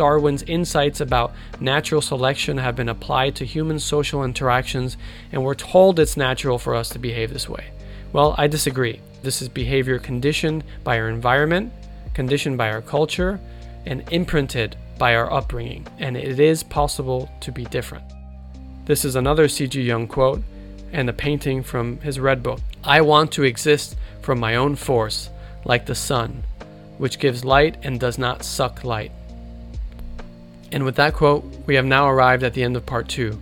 Darwin's 0.00 0.42
insights 0.44 1.02
about 1.02 1.34
natural 1.60 2.00
selection 2.00 2.56
have 2.56 2.74
been 2.74 2.88
applied 2.88 3.34
to 3.36 3.44
human 3.44 3.78
social 3.78 4.24
interactions, 4.24 4.96
and 5.30 5.44
we're 5.44 5.54
told 5.54 6.00
it's 6.00 6.16
natural 6.16 6.58
for 6.58 6.74
us 6.74 6.88
to 6.88 6.98
behave 6.98 7.30
this 7.30 7.50
way. 7.50 7.66
Well, 8.10 8.34
I 8.38 8.46
disagree. 8.46 9.02
This 9.22 9.42
is 9.42 9.50
behavior 9.50 9.98
conditioned 9.98 10.64
by 10.84 10.98
our 10.98 11.10
environment, 11.10 11.70
conditioned 12.14 12.56
by 12.56 12.70
our 12.70 12.80
culture, 12.80 13.38
and 13.84 14.10
imprinted 14.10 14.74
by 14.96 15.16
our 15.16 15.30
upbringing, 15.30 15.86
and 15.98 16.16
it 16.16 16.40
is 16.40 16.62
possible 16.62 17.30
to 17.40 17.52
be 17.52 17.66
different. 17.66 18.04
This 18.86 19.04
is 19.04 19.16
another 19.16 19.48
C.G. 19.48 19.82
Jung 19.82 20.06
quote 20.06 20.42
and 20.92 21.10
a 21.10 21.12
painting 21.12 21.62
from 21.62 22.00
his 22.00 22.18
Red 22.18 22.42
Book. 22.42 22.60
I 22.82 23.02
want 23.02 23.32
to 23.32 23.42
exist 23.42 23.98
from 24.22 24.40
my 24.40 24.54
own 24.54 24.76
force, 24.76 25.28
like 25.66 25.84
the 25.84 25.94
sun, 25.94 26.42
which 26.96 27.18
gives 27.18 27.44
light 27.44 27.76
and 27.82 28.00
does 28.00 28.16
not 28.16 28.44
suck 28.44 28.82
light. 28.82 29.12
And 30.72 30.84
with 30.84 30.96
that 30.96 31.14
quote, 31.14 31.44
we 31.66 31.74
have 31.74 31.84
now 31.84 32.08
arrived 32.08 32.42
at 32.42 32.54
the 32.54 32.62
end 32.62 32.76
of 32.76 32.86
part 32.86 33.08
two, 33.08 33.38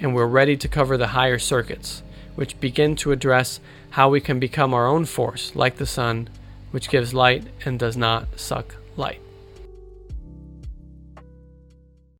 and 0.00 0.14
we're 0.14 0.26
ready 0.26 0.56
to 0.56 0.68
cover 0.68 0.96
the 0.96 1.08
higher 1.08 1.38
circuits, 1.38 2.02
which 2.34 2.58
begin 2.60 2.96
to 2.96 3.12
address 3.12 3.60
how 3.90 4.10
we 4.10 4.20
can 4.20 4.40
become 4.40 4.74
our 4.74 4.86
own 4.86 5.04
force, 5.04 5.54
like 5.54 5.76
the 5.76 5.86
sun, 5.86 6.28
which 6.70 6.90
gives 6.90 7.14
light 7.14 7.44
and 7.64 7.78
does 7.78 7.96
not 7.96 8.38
suck 8.38 8.76
light. 8.96 9.20